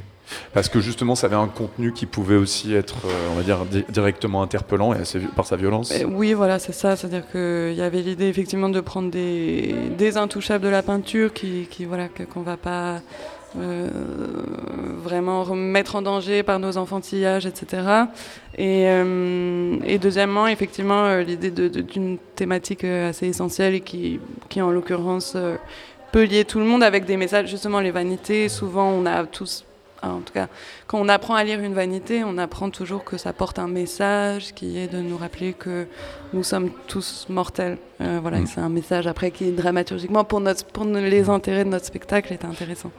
[0.53, 3.65] Parce que justement, ça avait un contenu qui pouvait aussi être, euh, on va dire,
[3.65, 4.99] di- directement interpellant et
[5.35, 5.91] par sa violence.
[5.91, 6.95] Euh, oui, voilà, c'est ça.
[6.95, 11.85] C'est-à-dire qu'il y avait l'idée effectivement de prendre des, intouchables de la peinture qui, qui
[11.85, 13.01] voilà, qu'on va pas
[13.57, 13.87] euh,
[15.03, 18.05] vraiment remettre en danger par nos enfantillages, etc.
[18.57, 18.87] Et,
[19.99, 24.19] deuxièmement, effectivement, l'idée d'une thématique assez essentielle et qui,
[24.61, 25.35] en l'occurrence,
[26.11, 27.49] peut lier tout le monde avec des messages.
[27.49, 29.65] Justement, les vanités, souvent, on a tous
[30.09, 30.47] en tout cas,
[30.87, 34.53] quand on apprend à lire une vanité, on apprend toujours que ça porte un message
[34.53, 35.87] qui est de nous rappeler que
[36.33, 37.77] nous sommes tous mortels.
[38.01, 38.47] Euh, voilà, Mm.
[38.47, 42.43] c'est un message après qui dramaturgiquement pour, notre, pour les intérêts de notre spectacle est
[42.43, 42.91] intéressant.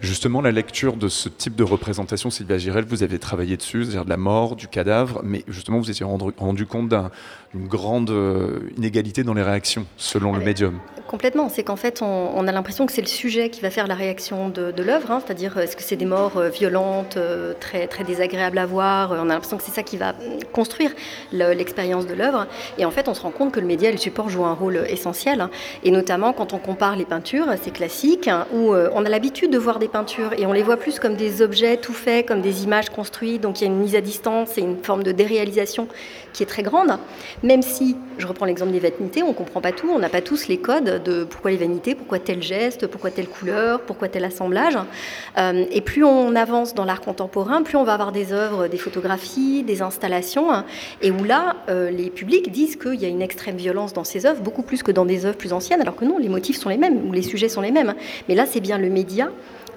[0.00, 4.04] Justement, la lecture de ce type de représentation, Sylvia Girel, vous avez travaillé dessus, c'est-à-dire
[4.04, 7.10] de la mort, du cadavre, mais justement, vous étiez rendu, rendu compte d'un-
[7.54, 10.78] d'une grande euh, inégalité dans les réactions selon le médium.
[11.06, 11.48] Complètement.
[11.48, 13.94] C'est qu'en fait, on, on a l'impression que c'est le sujet qui va faire la
[13.94, 15.10] réaction de, de l'œuvre.
[15.10, 15.22] hein.
[15.24, 19.18] C'est-à-dire, est-ce que c'est des morts euh, violentes, euh, très, très désagréables à voir Euh,
[19.20, 20.14] On a l'impression que c'est ça qui va
[20.52, 20.90] construire
[21.32, 22.46] le- l'expérience de l'œuvre.
[22.78, 24.54] Et en fait, on se rend compte que le média et le support jouent un
[24.54, 25.40] rôle essentiel.
[25.40, 25.50] hein.
[25.82, 29.50] Et notamment quand on compare les peintures, c'est classique, hein, où euh, on a l'habitude
[29.50, 32.40] de voir des peintures et on les voit plus comme des objets tout faits, comme
[32.40, 33.40] des images construites.
[33.40, 35.88] Donc il y a une mise à distance et une forme de déréalisation
[36.32, 36.98] qui est très grande.
[37.42, 40.20] Même si, je reprends l'exemple des vanités, on ne comprend pas tout, on n'a pas
[40.20, 44.24] tous les codes de pourquoi les vanités, pourquoi tel geste, pourquoi telle couleur, pourquoi tel
[44.24, 44.76] assemblage.
[45.38, 48.78] Euh, et plus on avance dans l'art contemporain, plus on va avoir des œuvres, des
[48.78, 50.64] photographies, des installations, hein,
[51.02, 54.26] et où là, euh, les publics disent qu'il y a une extrême violence dans ces
[54.26, 56.68] œuvres, beaucoup plus que dans des œuvres plus anciennes, alors que non, les motifs sont
[56.68, 57.94] les mêmes, ou les sujets sont les mêmes.
[58.28, 59.30] Mais là, c'est bien le média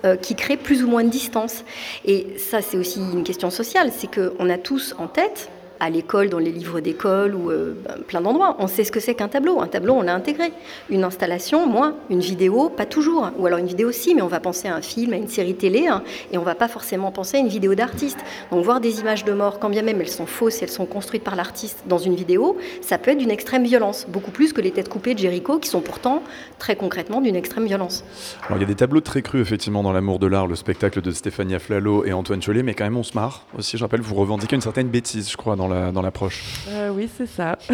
[0.05, 1.63] euh, qui crée plus ou moins de distance.
[2.05, 5.49] Et ça, c'est aussi une question sociale, c'est qu'on a tous en tête,
[5.80, 8.99] à l'école, dans les livres d'école ou euh, ben, plein d'endroits, on sait ce que
[8.99, 9.61] c'est qu'un tableau.
[9.61, 10.51] Un tableau, on l'a intégré.
[10.89, 11.95] Une installation, moins.
[12.09, 13.30] Une vidéo, pas toujours.
[13.38, 15.55] Ou alors une vidéo, si, mais on va penser à un film, à une série
[15.55, 18.19] télé, hein, et on va pas forcément penser à une vidéo d'artiste.
[18.51, 21.23] Donc voir des images de mort, quand bien même elles sont fausses, elles sont construites
[21.23, 24.71] par l'artiste dans une vidéo, ça peut être d'une extrême violence, beaucoup plus que les
[24.71, 26.23] têtes coupées de Jericho, qui sont pourtant
[26.59, 28.03] très concrètement d'une extrême violence.
[28.49, 31.11] Il y a des tableaux très crus, effectivement, dans L'amour de l'art, le spectacle de
[31.11, 33.45] Stéphanie Aflalo et Antoine Chollet, mais quand même, on se marre.
[33.57, 36.43] Aussi, je rappelle, vous revendiquez une certaine bêtise, je crois, dans dans l'approche.
[36.70, 37.57] Euh, oui, c'est ça.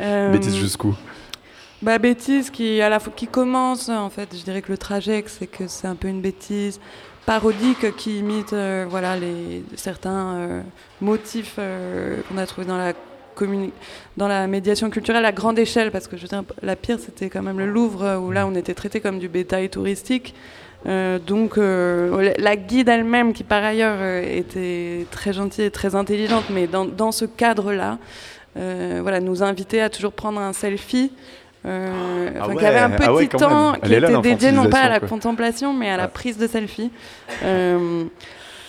[0.00, 0.96] Euh, bêtise jusqu'où
[1.82, 5.46] Bah, bêtise qui, à la qui commence, en fait, je dirais que le trajet, c'est
[5.46, 6.80] que c'est un peu une bêtise
[7.26, 10.62] parodique qui imite euh, voilà, les, certains euh,
[11.00, 12.92] motifs euh, qu'on a trouvés dans la,
[14.16, 17.30] dans la médiation culturelle à grande échelle, parce que je veux dire, la pire, c'était
[17.30, 20.34] quand même le Louvre, où là, on était traité comme du bétail touristique.
[20.86, 25.94] Euh, donc euh, la guide elle-même, qui par ailleurs euh, était très gentille et très
[25.94, 27.98] intelligente, mais dans, dans ce cadre-là,
[28.56, 31.12] voilà, nous invitait à toujours prendre un selfie.
[31.64, 34.80] Ah ouais, qui avait un petit ah ouais, quand temps qui était dédié non pas
[34.80, 35.08] à la quoi.
[35.08, 36.08] contemplation, mais à la Ah.
[36.08, 36.90] prise de selfie.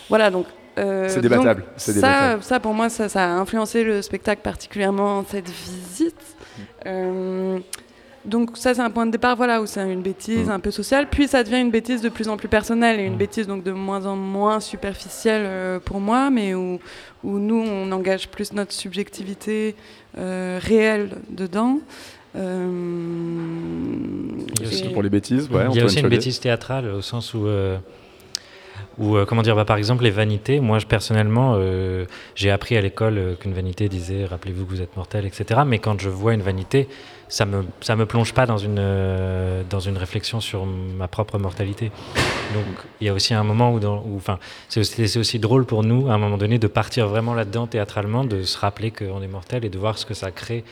[0.10, 0.46] Voilà, donc.
[0.78, 2.44] euh, C'est débattable, ça, débattable.
[2.44, 6.16] ça, pour moi, ça, ça a influencé le spectacle particulièrement cette visite.
[6.86, 7.60] Euh,
[8.26, 10.52] donc ça, c'est un point de départ, voilà, où c'est une bêtise Mm.
[10.52, 11.08] un peu sociale.
[11.12, 13.72] Puis ça devient une bêtise de plus en plus personnelle et une bêtise donc de
[13.72, 16.80] moins en moins superficielle euh, pour moi, mais où,
[17.24, 19.76] où nous, on engage plus notre subjectivité
[20.18, 21.80] euh, réelle dedans.
[22.36, 22.68] Euh,
[24.56, 26.88] Il y a aussi- pour les bêtises, ouais, Il y a aussi une bêtise théâtrale
[26.88, 27.78] au sens où, euh,
[29.02, 30.60] euh, comment dire, bah, par exemple les vanités.
[30.60, 32.06] Moi, je, personnellement, euh,
[32.36, 35.62] j'ai appris à l'école euh, qu'une vanité disait "Rappelez-vous que vous êtes mortel", etc.
[35.66, 36.88] Mais quand je vois une vanité,
[37.38, 40.66] ça me ça me plonge pas dans une euh, dans une réflexion sur
[41.02, 41.90] ma propre mortalité.
[42.54, 42.66] Donc,
[43.02, 44.38] il y a aussi un moment où, dans, où enfin,
[44.70, 47.66] c'est aussi, c'est aussi drôle pour nous, à un moment donné, de partir vraiment là-dedans
[47.66, 50.64] théâtralement, de se rappeler qu'on est mortel et de voir ce que ça crée.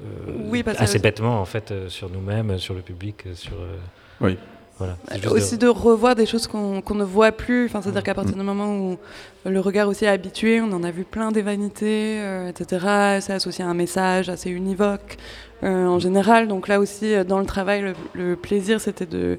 [0.00, 3.52] euh, Oui, assez bêtement en fait euh, sur nous-mêmes, sur le public, sur.
[3.54, 3.76] euh,
[4.20, 4.36] Oui.
[4.78, 4.96] Voilà.
[5.08, 7.66] C'est juste Aussi de- de revoir des choses qu'on ne voit plus.
[7.66, 8.96] Enfin, C'est-à-dire qu'à partir du moment où
[9.44, 13.18] le regard aussi est habitué, on en a vu plein des vanités, euh, etc.
[13.20, 15.16] C'est associé à un message assez univoque
[15.64, 16.46] euh, en général.
[16.48, 19.38] Donc là aussi, euh, dans le travail, le, le plaisir, c'était de,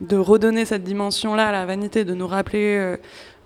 [0.00, 2.96] de redonner cette dimension-là à la vanité, de nous rappeler euh,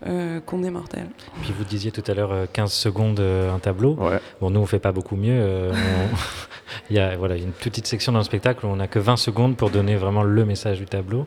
[0.07, 1.09] euh, qu'on est mortel.
[1.43, 3.99] Puis vous disiez tout à l'heure euh, 15 secondes euh, un tableau.
[4.41, 5.73] Bon, nous on fait pas beaucoup mieux.
[6.91, 9.17] Il y a voilà, une petite section dans le spectacle où on n'a que 20
[9.17, 11.27] secondes pour donner vraiment le message du tableau.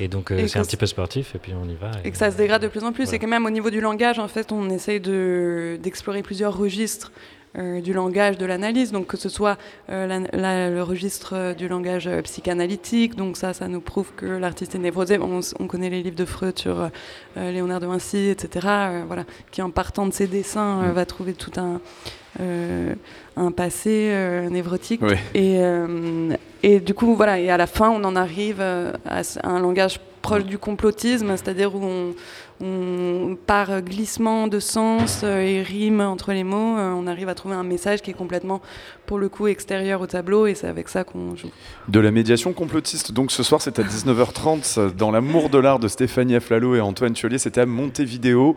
[0.00, 1.90] Et donc euh, c'est un petit peu sportif et puis on y va.
[2.04, 3.12] Et que ça se dégrade de plus en plus.
[3.12, 7.10] Et que même au niveau du langage, en fait, on essaye de- d'explorer plusieurs registres
[7.58, 8.92] euh, du langage, de l'analyse.
[8.92, 9.58] Donc que ce soit
[9.90, 13.16] euh, la- la- le registre euh, du langage psychanalytique.
[13.16, 15.18] Donc ça, ça nous prouve que l'artiste est névrosé.
[15.18, 16.90] On, on connaît les livres de Freud sur
[17.34, 18.68] Léonard de Vinci, etc.
[19.06, 21.80] voilà, qui en partant de ses dessins euh, va trouver tout un
[22.38, 25.00] un passé euh, névrotique.
[25.02, 25.14] Oui.
[25.34, 29.22] Et, euh, et du coup, voilà, et à la fin, on en arrive euh, à
[29.44, 32.14] un langage proche du complotisme, c'est-à-dire où on,
[32.60, 37.34] on, par glissement de sens euh, et rime entre les mots, euh, on arrive à
[37.36, 38.60] trouver un message qui est complètement,
[39.06, 41.50] pour le coup, extérieur au tableau, et c'est avec ça qu'on joue.
[41.86, 43.12] De la médiation complotiste.
[43.12, 47.12] Donc ce soir, c'est à 19h30 dans L'amour de l'art de Stéphanie Aflalo et Antoine
[47.12, 47.38] Thiollier.
[47.38, 48.56] C'était à Montevideo.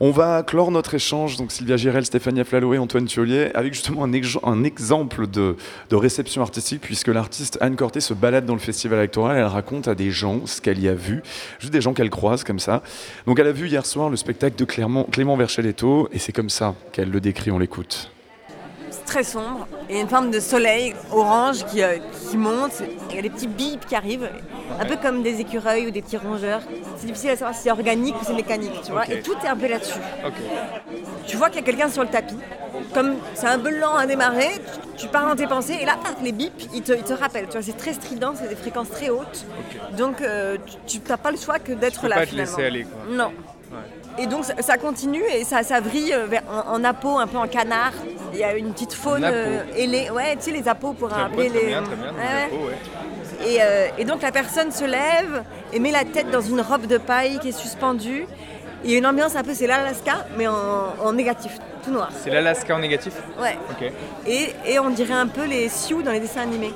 [0.00, 4.04] On va clore notre échange, donc Sylvia Girel, Stéphanie Aflalo et Antoine Thiollier, avec justement
[4.04, 5.56] un, ex- un exemple de,
[5.90, 9.36] de réception artistique, puisque l'artiste Anne Corté se balade dans le festival électoral.
[9.36, 11.22] Elle raconte à des gens ce qu'elle y a vu,
[11.58, 12.82] juste des gens qu'elle croise comme ça.
[13.26, 16.50] Donc elle a vu hier soir le spectacle de Clément, Clément Vercheletto, et c'est comme
[16.50, 17.50] ça qu'elle le décrit.
[17.50, 18.12] On l'écoute.
[19.08, 19.66] Très sombre.
[19.88, 21.96] Il y a une forme de soleil orange qui, euh,
[22.28, 22.72] qui monte.
[23.08, 24.28] Il y a des petits bips qui arrivent,
[24.78, 26.60] un peu comme des écureuils ou des petits rongeurs.
[26.98, 29.08] C'est difficile à savoir si c'est organique ou c'est mécanique, tu vois.
[29.10, 29.98] Et tout est un peu là-dessus.
[31.26, 32.36] Tu vois qu'il y a quelqu'un sur le tapis.
[32.92, 34.50] Comme c'est un peu lent à démarrer,
[34.96, 37.46] tu, tu pars dans tes pensées et là, les bips, ils te, ils te rappellent.
[37.46, 39.46] Tu vois, c'est très strident, c'est des fréquences très hautes.
[39.96, 42.16] Donc, euh, tu n'as pas le choix que d'être là.
[42.16, 42.56] pas te finalement.
[42.56, 43.00] laisser aller, quoi.
[43.10, 43.32] Non.
[44.20, 47.46] Et donc ça, continue et ça, ça vrille euh, en, en apos, un peu en
[47.46, 47.92] canard.
[48.32, 50.10] Il y a une petite faune euh, ailée.
[50.10, 51.66] Ouais, tu sais, les apos pour Très rappeler très les.
[51.66, 52.48] bien, très bien, Ouais, ouais.
[52.50, 53.48] des apos, ouais.
[53.54, 56.86] Et, euh, et donc la personne se lève et met la tête dans une robe
[56.86, 58.26] de paille qui est suspendue.
[58.84, 60.54] Il y a une ambiance un peu, c'est l'Alaska, mais en,
[61.02, 61.52] en négatif,
[61.84, 62.10] tout noir.
[62.22, 63.56] C'est l'Alaska en négatif Ouais.
[63.70, 63.90] Ok.
[64.26, 66.72] Et, et on dirait un peu les Sioux dans les dessins animés.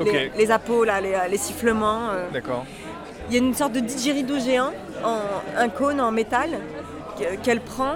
[0.00, 0.12] Ok.
[0.12, 2.10] Les, les là, les, les sifflements.
[2.12, 2.28] euh.
[2.32, 2.64] D'accord.
[3.28, 4.72] Il y a une sorte de didgeridoo géant,
[5.04, 5.20] en,
[5.58, 6.50] un cône en métal,
[7.18, 7.94] que- qu'elle prend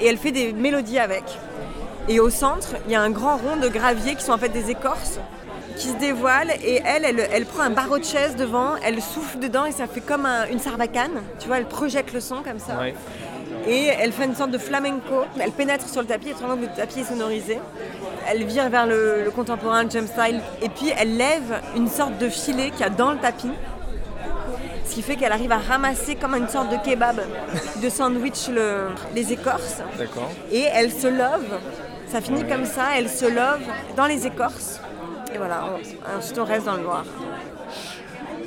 [0.00, 1.24] et elle fait des mélodies avec.
[2.08, 4.48] Et au centre, il y a un grand rond de gravier qui sont en fait
[4.50, 5.18] des écorces
[5.76, 9.38] qui se dévoilent et elle, elle, elle prend un barreau de chaise devant, elle souffle
[9.40, 11.10] dedans et ça fait comme un- une sarbacane.
[11.38, 12.78] Tu vois, elle projette le son comme ça.
[12.78, 12.94] Ouais.
[13.68, 15.24] Et elle fait une sorte de flamenco.
[15.40, 17.58] Elle pénètre sur le tapis, et que le tapis est sonorisé.
[18.30, 20.40] Elle vire vers le, le contemporain, le jump style.
[20.62, 23.50] Et puis elle lève une sorte de filet qu'il y a dans le tapis.
[24.86, 27.20] Ce qui fait qu'elle arrive à ramasser comme une sorte de kebab,
[27.82, 29.78] de sandwich, le- les écorces.
[29.98, 30.30] D'accord.
[30.50, 31.58] Et elle se love.
[32.08, 33.60] Ça finit comme ça, elle se love
[33.96, 34.80] dans les écorces.
[35.34, 35.64] Et voilà,
[36.16, 37.04] ensuite on reste dans le noir.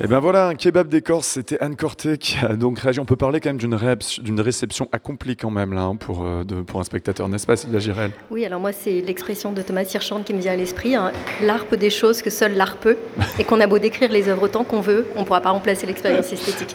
[0.02, 3.00] Et ben voilà, un kebab d'écorce, c'était Anne Corté qui a donc réagi.
[3.00, 6.24] On peut parler quand même d'une réception, d'une réception accomplie quand même là hein, pour,
[6.24, 8.10] euh, de- pour un spectateur, n'est-ce pas Sylvia Girel?
[8.30, 10.94] Oui, alors moi, c'est l'expression de Thomas Hirschhorn qui me vient à l'esprit.
[10.94, 11.12] hein.
[11.42, 12.96] L'art peut des choses que seul l'art peut.
[13.38, 15.86] et qu'on a beau décrire les œuvres autant qu'on veut, on ne pourra pas remplacer
[15.86, 16.74] l'expérience esthétique.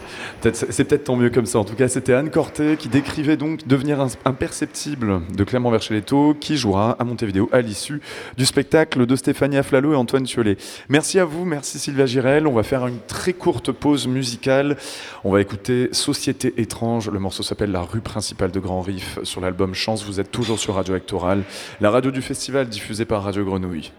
[0.53, 1.57] C'est peut-être tant mieux comme ça.
[1.57, 6.57] En tout cas, c'était Anne Corté qui décrivait donc Devenir imperceptible de Clément Vercheletto qui
[6.57, 8.01] jouera à Montevideo à l'issue
[8.37, 10.57] du spectacle de Stéphanie Aflalo et Antoine Thiollet.
[10.89, 12.45] Merci à vous, merci Sylvia Girel.
[12.45, 14.77] On va faire une très courte pause musicale.
[15.23, 17.09] On va écouter Société étrange.
[17.09, 20.03] Le morceau s'appelle La rue principale de Grand Riff sur l'album Chance.
[20.05, 21.43] Vous êtes toujours sur Radio Actoral,
[21.81, 23.91] la radio du festival diffusée par Radio Grenouille.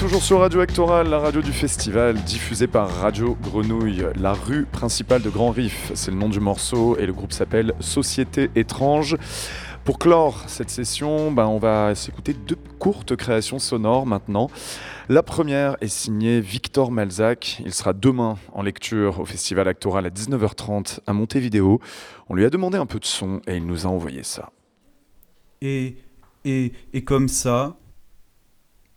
[0.00, 4.02] Toujours sur Radio Actoral, la radio du festival, diffusée par Radio Grenouille.
[4.18, 7.74] La rue principale de Grand Riff, c'est le nom du morceau, et le groupe s'appelle
[7.80, 9.18] Société étrange.
[9.84, 14.48] Pour clore cette session, ben, on va s'écouter deux courtes créations sonores maintenant.
[15.10, 17.60] La première est signée Victor Malzac.
[17.66, 21.78] Il sera demain en lecture au Festival Actoral à 19h30 à Montevideo.
[22.30, 24.50] On lui a demandé un peu de son et il nous a envoyé ça.
[25.60, 25.98] Et,
[27.04, 27.76] comme ça,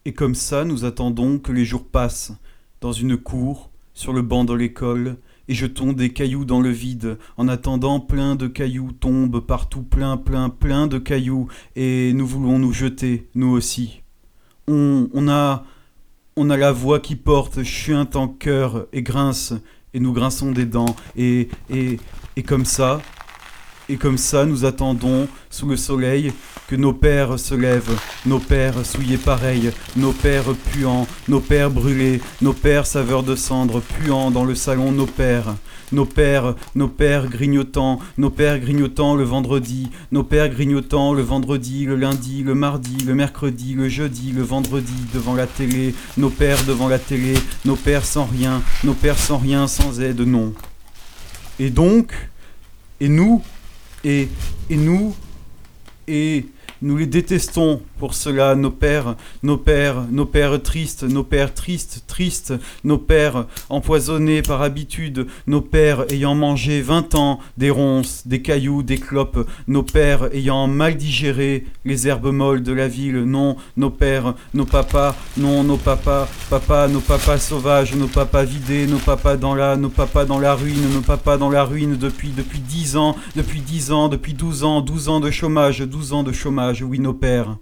[0.06, 2.34] et comme ça, nous attendons que les jours passent,
[2.82, 7.18] dans une cour, sur le banc de l'école, et jetons des cailloux dans le vide.
[7.38, 12.60] En attendant, plein de cailloux tombent partout, plein, plein, plein de cailloux, et nous voulons
[12.60, 14.02] nous jeter, nous aussi.
[14.68, 15.66] On, on a,
[16.36, 19.54] on a la voix qui porte, chuinte en cœur et grince,
[19.94, 22.00] et nous grinçons des dents, et, et,
[22.36, 23.02] et comme ça,
[23.90, 26.32] et comme ça, nous attendons, sous le soleil,
[26.68, 32.22] que nos pères se lèvent, nos pères souillés pareils, nos pères puants, nos pères brûlés,
[32.42, 35.56] nos pères saveurs de cendre, puants dans le salon, nos pères.
[35.92, 41.86] Nos pères, nos pères grignotants, nos pères grignotants le vendredi, nos pères grignotants le vendredi,
[41.86, 46.64] le lundi, le mardi, le mercredi, le jeudi, le vendredi, devant la télé, nos pères
[46.66, 50.54] devant la télé, nos pères sans rien, nos pères sans rien, sans aide, non.
[51.60, 52.12] Et donc,
[53.00, 53.44] et nous,
[54.04, 54.28] et,
[54.70, 55.16] nous,
[56.08, 56.46] et
[56.84, 57.82] nous les détestons.
[57.98, 62.54] Pour cela, nos pères, nos pères, nos pères tristes, nos pères tristes, tristes,
[62.84, 68.84] nos pères empoisonnés par habitude, nos pères ayant mangé vingt ans des ronces, des cailloux,
[68.84, 73.90] des clopes, nos pères ayant mal digéré les herbes molles de la ville, non, nos
[73.90, 79.38] pères, nos papas, non, nos papas, papa, nos papas sauvages, nos papas vidés, nos papas
[79.38, 82.98] dans la, nos papas dans la ruine, nos papas dans la ruine depuis, depuis dix
[82.98, 86.73] ans, depuis dix ans, depuis douze ans, douze ans de chômage, douze ans de chômage,
[86.82, 87.58] oui, nos pères.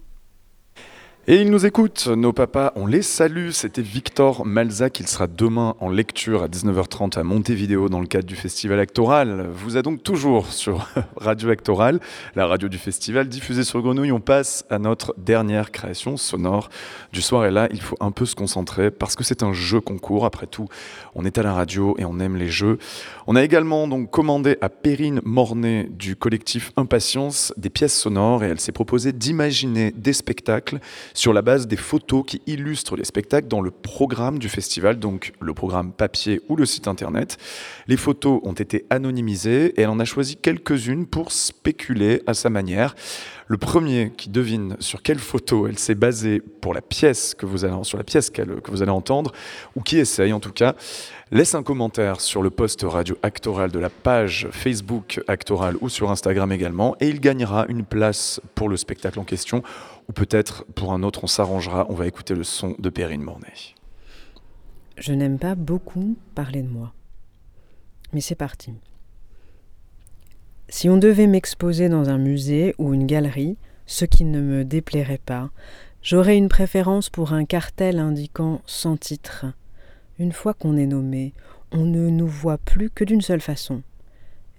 [1.28, 3.52] Et ils nous écoutent, nos papas, on les salue.
[3.52, 8.26] C'était Victor Malzac, il sera demain en lecture à 19h30 à Montevideo dans le cadre
[8.26, 9.48] du festival Actoral.
[9.54, 12.00] Vous êtes donc toujours sur Radio Actoral,
[12.36, 14.12] la radio du festival diffusée sur Grenouille.
[14.12, 16.70] On passe à notre dernière création sonore
[17.14, 17.46] du soir.
[17.46, 20.26] Et là, il faut un peu se concentrer parce que c'est un jeu concours.
[20.26, 20.70] Après tout,
[21.14, 22.80] on est à la radio et on aime les jeux.
[23.28, 28.48] On a également donc commandé à Perrine Mornay du collectif Impatience des pièces sonores et
[28.48, 30.80] elle s'est proposée d'imaginer des spectacles
[31.14, 35.34] sur la base des photos qui illustrent les spectacles dans le programme du festival, donc
[35.39, 37.38] le programme papier ou le site internet.
[37.88, 42.49] Les photos ont été anonymisées et elle en a choisi quelques-unes pour spéculer à sa
[42.49, 42.95] manière.
[43.47, 47.66] Le premier qui devine sur quelle photo elle s'est basée pour la pièce que vous
[47.66, 49.34] allez, sur la pièce que vous allez entendre,
[49.76, 50.76] ou qui essaye en tout cas,
[51.32, 56.12] laisse un commentaire sur le post radio Actoral de la page Facebook Actoral ou sur
[56.12, 59.64] Instagram également, et il gagnera une place pour le spectacle en question,
[60.10, 61.86] ou peut-être pour un autre, on s'arrangera.
[61.89, 63.54] On va écouter le son de Perrine Mornay.
[64.97, 66.93] Je n'aime pas beaucoup parler de moi.
[68.14, 68.74] Mais c'est parti.
[70.70, 75.18] Si on devait m'exposer dans un musée ou une galerie, ce qui ne me déplairait
[75.18, 75.49] pas,
[76.02, 79.45] j'aurais une préférence pour un cartel indiquant sans titre.
[80.20, 81.34] Une fois qu'on est nommé,
[81.72, 83.82] on ne nous voit plus que d'une seule façon.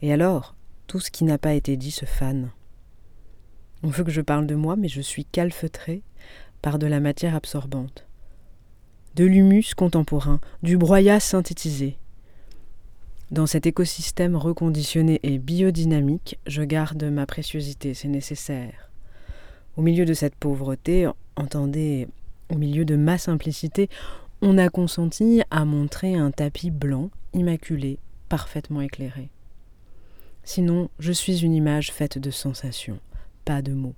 [0.03, 0.55] Et alors,
[0.87, 2.51] tout ce qui n'a pas été dit se fane.
[3.83, 6.03] On veut que je parle de moi, mais je suis calfeutré
[6.61, 8.07] par de la matière absorbante
[9.15, 11.99] de l'humus contemporain, du broyat synthétisé.
[13.31, 18.91] Dans cet écosystème reconditionné et biodynamique, je garde ma préciosité, c'est nécessaire.
[19.77, 22.09] Au milieu de cette pauvreté, entendez,
[22.51, 23.89] au milieu de ma simplicité,
[24.43, 29.31] on a consenti à montrer un tapis blanc, immaculé, parfaitement éclairé.
[30.45, 32.99] Sinon, je suis une image faite de sensations,
[33.45, 33.95] pas de mots.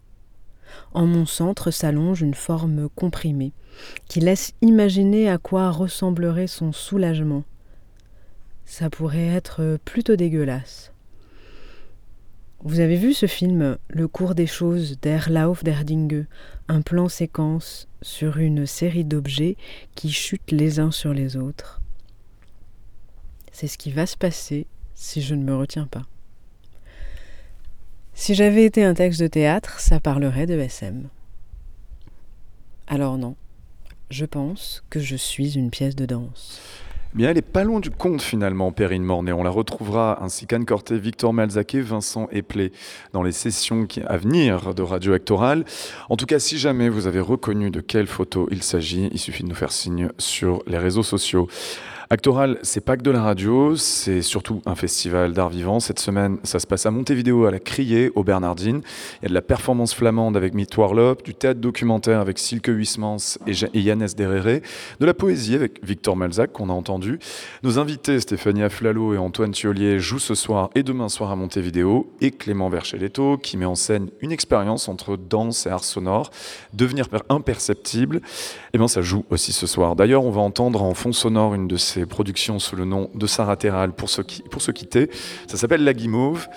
[0.92, 3.52] En mon centre s'allonge une forme comprimée
[4.08, 7.44] qui laisse imaginer à quoi ressemblerait son soulagement.
[8.64, 10.92] Ça pourrait être plutôt dégueulasse.
[12.66, 16.24] Vous avez vu ce film Le cours des choses der Lauf der Dinge,
[16.68, 19.56] un plan séquence sur une série d'objets
[19.94, 21.82] qui chutent les uns sur les autres.
[23.52, 26.02] C'est ce qui va se passer si je ne me retiens pas.
[28.14, 31.08] Si j'avais été un texte de théâtre, ça parlerait de SM.
[32.86, 33.34] Alors non,
[34.08, 36.60] je pense que je suis une pièce de danse.
[37.14, 39.32] Bien, elle est pas loin du compte finalement, Perrine Mornay.
[39.32, 42.72] On la retrouvera ainsi qu'Anne Corté, Victor Malzaké, Vincent Eplé
[43.12, 45.64] dans les sessions à venir de Radio Actoral.
[46.08, 49.44] En tout cas, si jamais vous avez reconnu de quelle photo il s'agit, il suffit
[49.44, 51.48] de nous faire signe sur les réseaux sociaux.
[52.10, 55.80] Actoral, c'est pas que de la radio, c'est surtout un festival d'art vivant.
[55.80, 58.82] Cette semaine, ça se passe à Montevideo, à la Criée, au Bernardine.
[59.20, 62.68] Il y a de la performance flamande avec Mitt Warlop, du théâtre documentaire avec Silke
[62.68, 64.60] Huismans et Yannes Derrere,
[65.00, 67.18] de la poésie avec Victor Malzac, qu'on a entendu.
[67.62, 72.12] Nos invités, Stéphanie Aflalo et Antoine Thiolier, jouent ce soir et demain soir à Montevideo,
[72.20, 76.30] et Clément Vercheletto, qui met en scène une expérience entre danse et art sonore,
[76.74, 78.20] devenir imperceptible.
[78.74, 79.94] Et bien, ça joue aussi ce soir.
[79.94, 83.24] D'ailleurs, on va entendre en fond sonore une de ces productions sous le nom de
[83.28, 85.08] Sarah Terral pour se, pour quitter.
[85.46, 86.48] Ça s'appelle La Guimauve.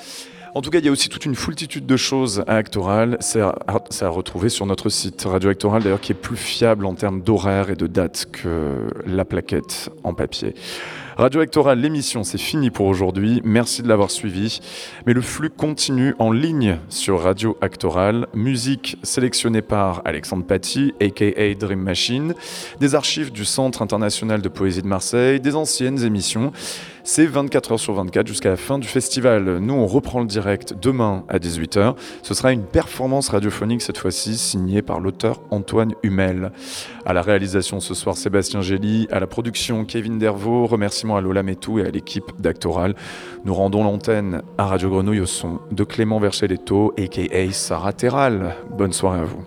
[0.55, 3.17] En tout cas, il y a aussi toute une foultitude de choses à Actoral.
[3.19, 6.95] C'est à, à, retrouver sur notre site Radio Actoral, d'ailleurs, qui est plus fiable en
[6.95, 10.55] termes d'horaire et de date que la plaquette en papier.
[11.17, 13.41] Radio Actoral, l'émission, c'est fini pour aujourd'hui.
[13.43, 14.59] Merci de l'avoir suivi.
[15.07, 18.27] Mais le flux continue en ligne sur Radio Actoral.
[18.35, 22.35] Musique sélectionnée par Alexandre Paty, aka Dream Machine.
[22.79, 25.39] Des archives du Centre international de poésie de Marseille.
[25.39, 26.51] Des anciennes émissions.
[27.09, 29.59] C'est 24 heures sur 24 jusqu'à la fin du festival.
[29.59, 31.95] Nous, on reprend le direct demain à 18h.
[32.21, 36.51] Ce sera une performance radiophonique cette fois-ci, signée par l'auteur Antoine Humel.
[37.05, 39.07] À la réalisation ce soir, Sébastien Gély.
[39.09, 40.65] À la production, Kevin Dervaux.
[40.65, 42.93] Remerciements à Lola Metou et à l'équipe d'Actoral.
[43.45, 47.53] Nous rendons l'antenne à Radio Grenouille au son de Clément Vercheletto, a.k.a.
[47.53, 48.53] Sarah Terral.
[48.77, 49.45] Bonne soirée à vous.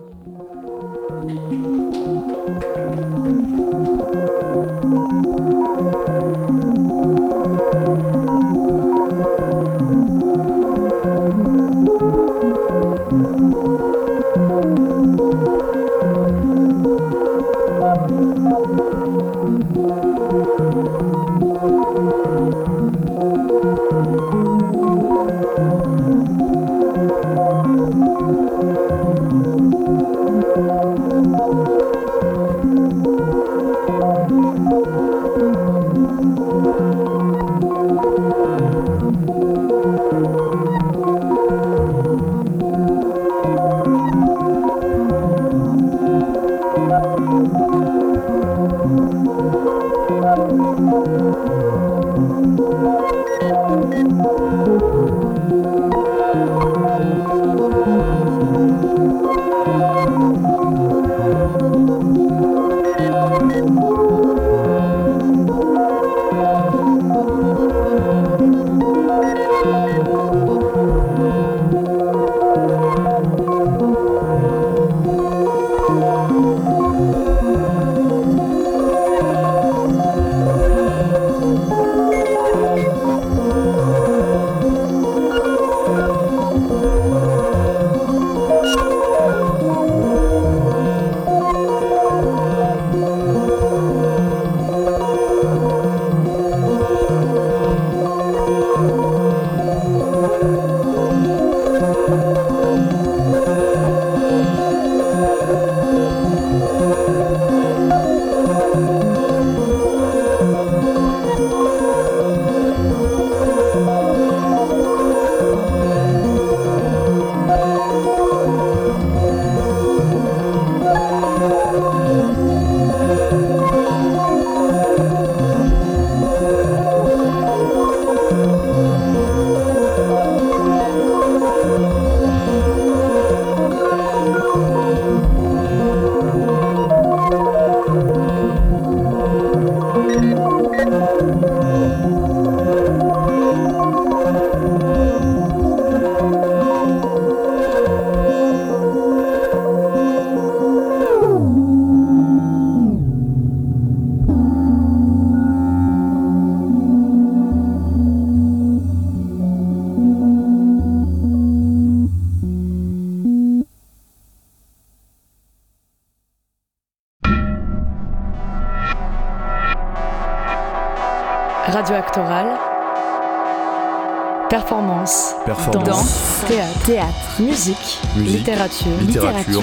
[175.01, 175.34] Performance.
[175.46, 175.86] Performance.
[175.86, 176.44] Danse.
[176.46, 176.82] Théâtre.
[176.84, 177.40] Théâtre.
[177.40, 177.98] Musique.
[178.16, 178.38] Musique.
[178.38, 178.86] Littérature.
[179.01, 179.62] Littérature.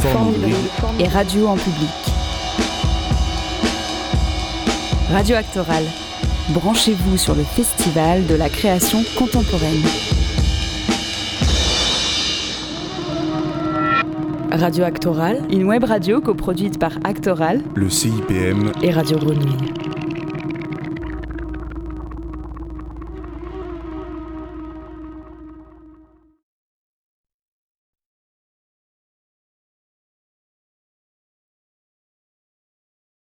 [0.00, 0.34] Forme.
[0.98, 1.88] Et radio en public.
[5.12, 5.84] Radio Actoral.
[6.50, 9.82] Branchez-vous sur le festival de la création contemporaine.
[14.50, 19.87] Radio Actoral, une web radio coproduite par Actoral Le CIPM et Radio Grenouille.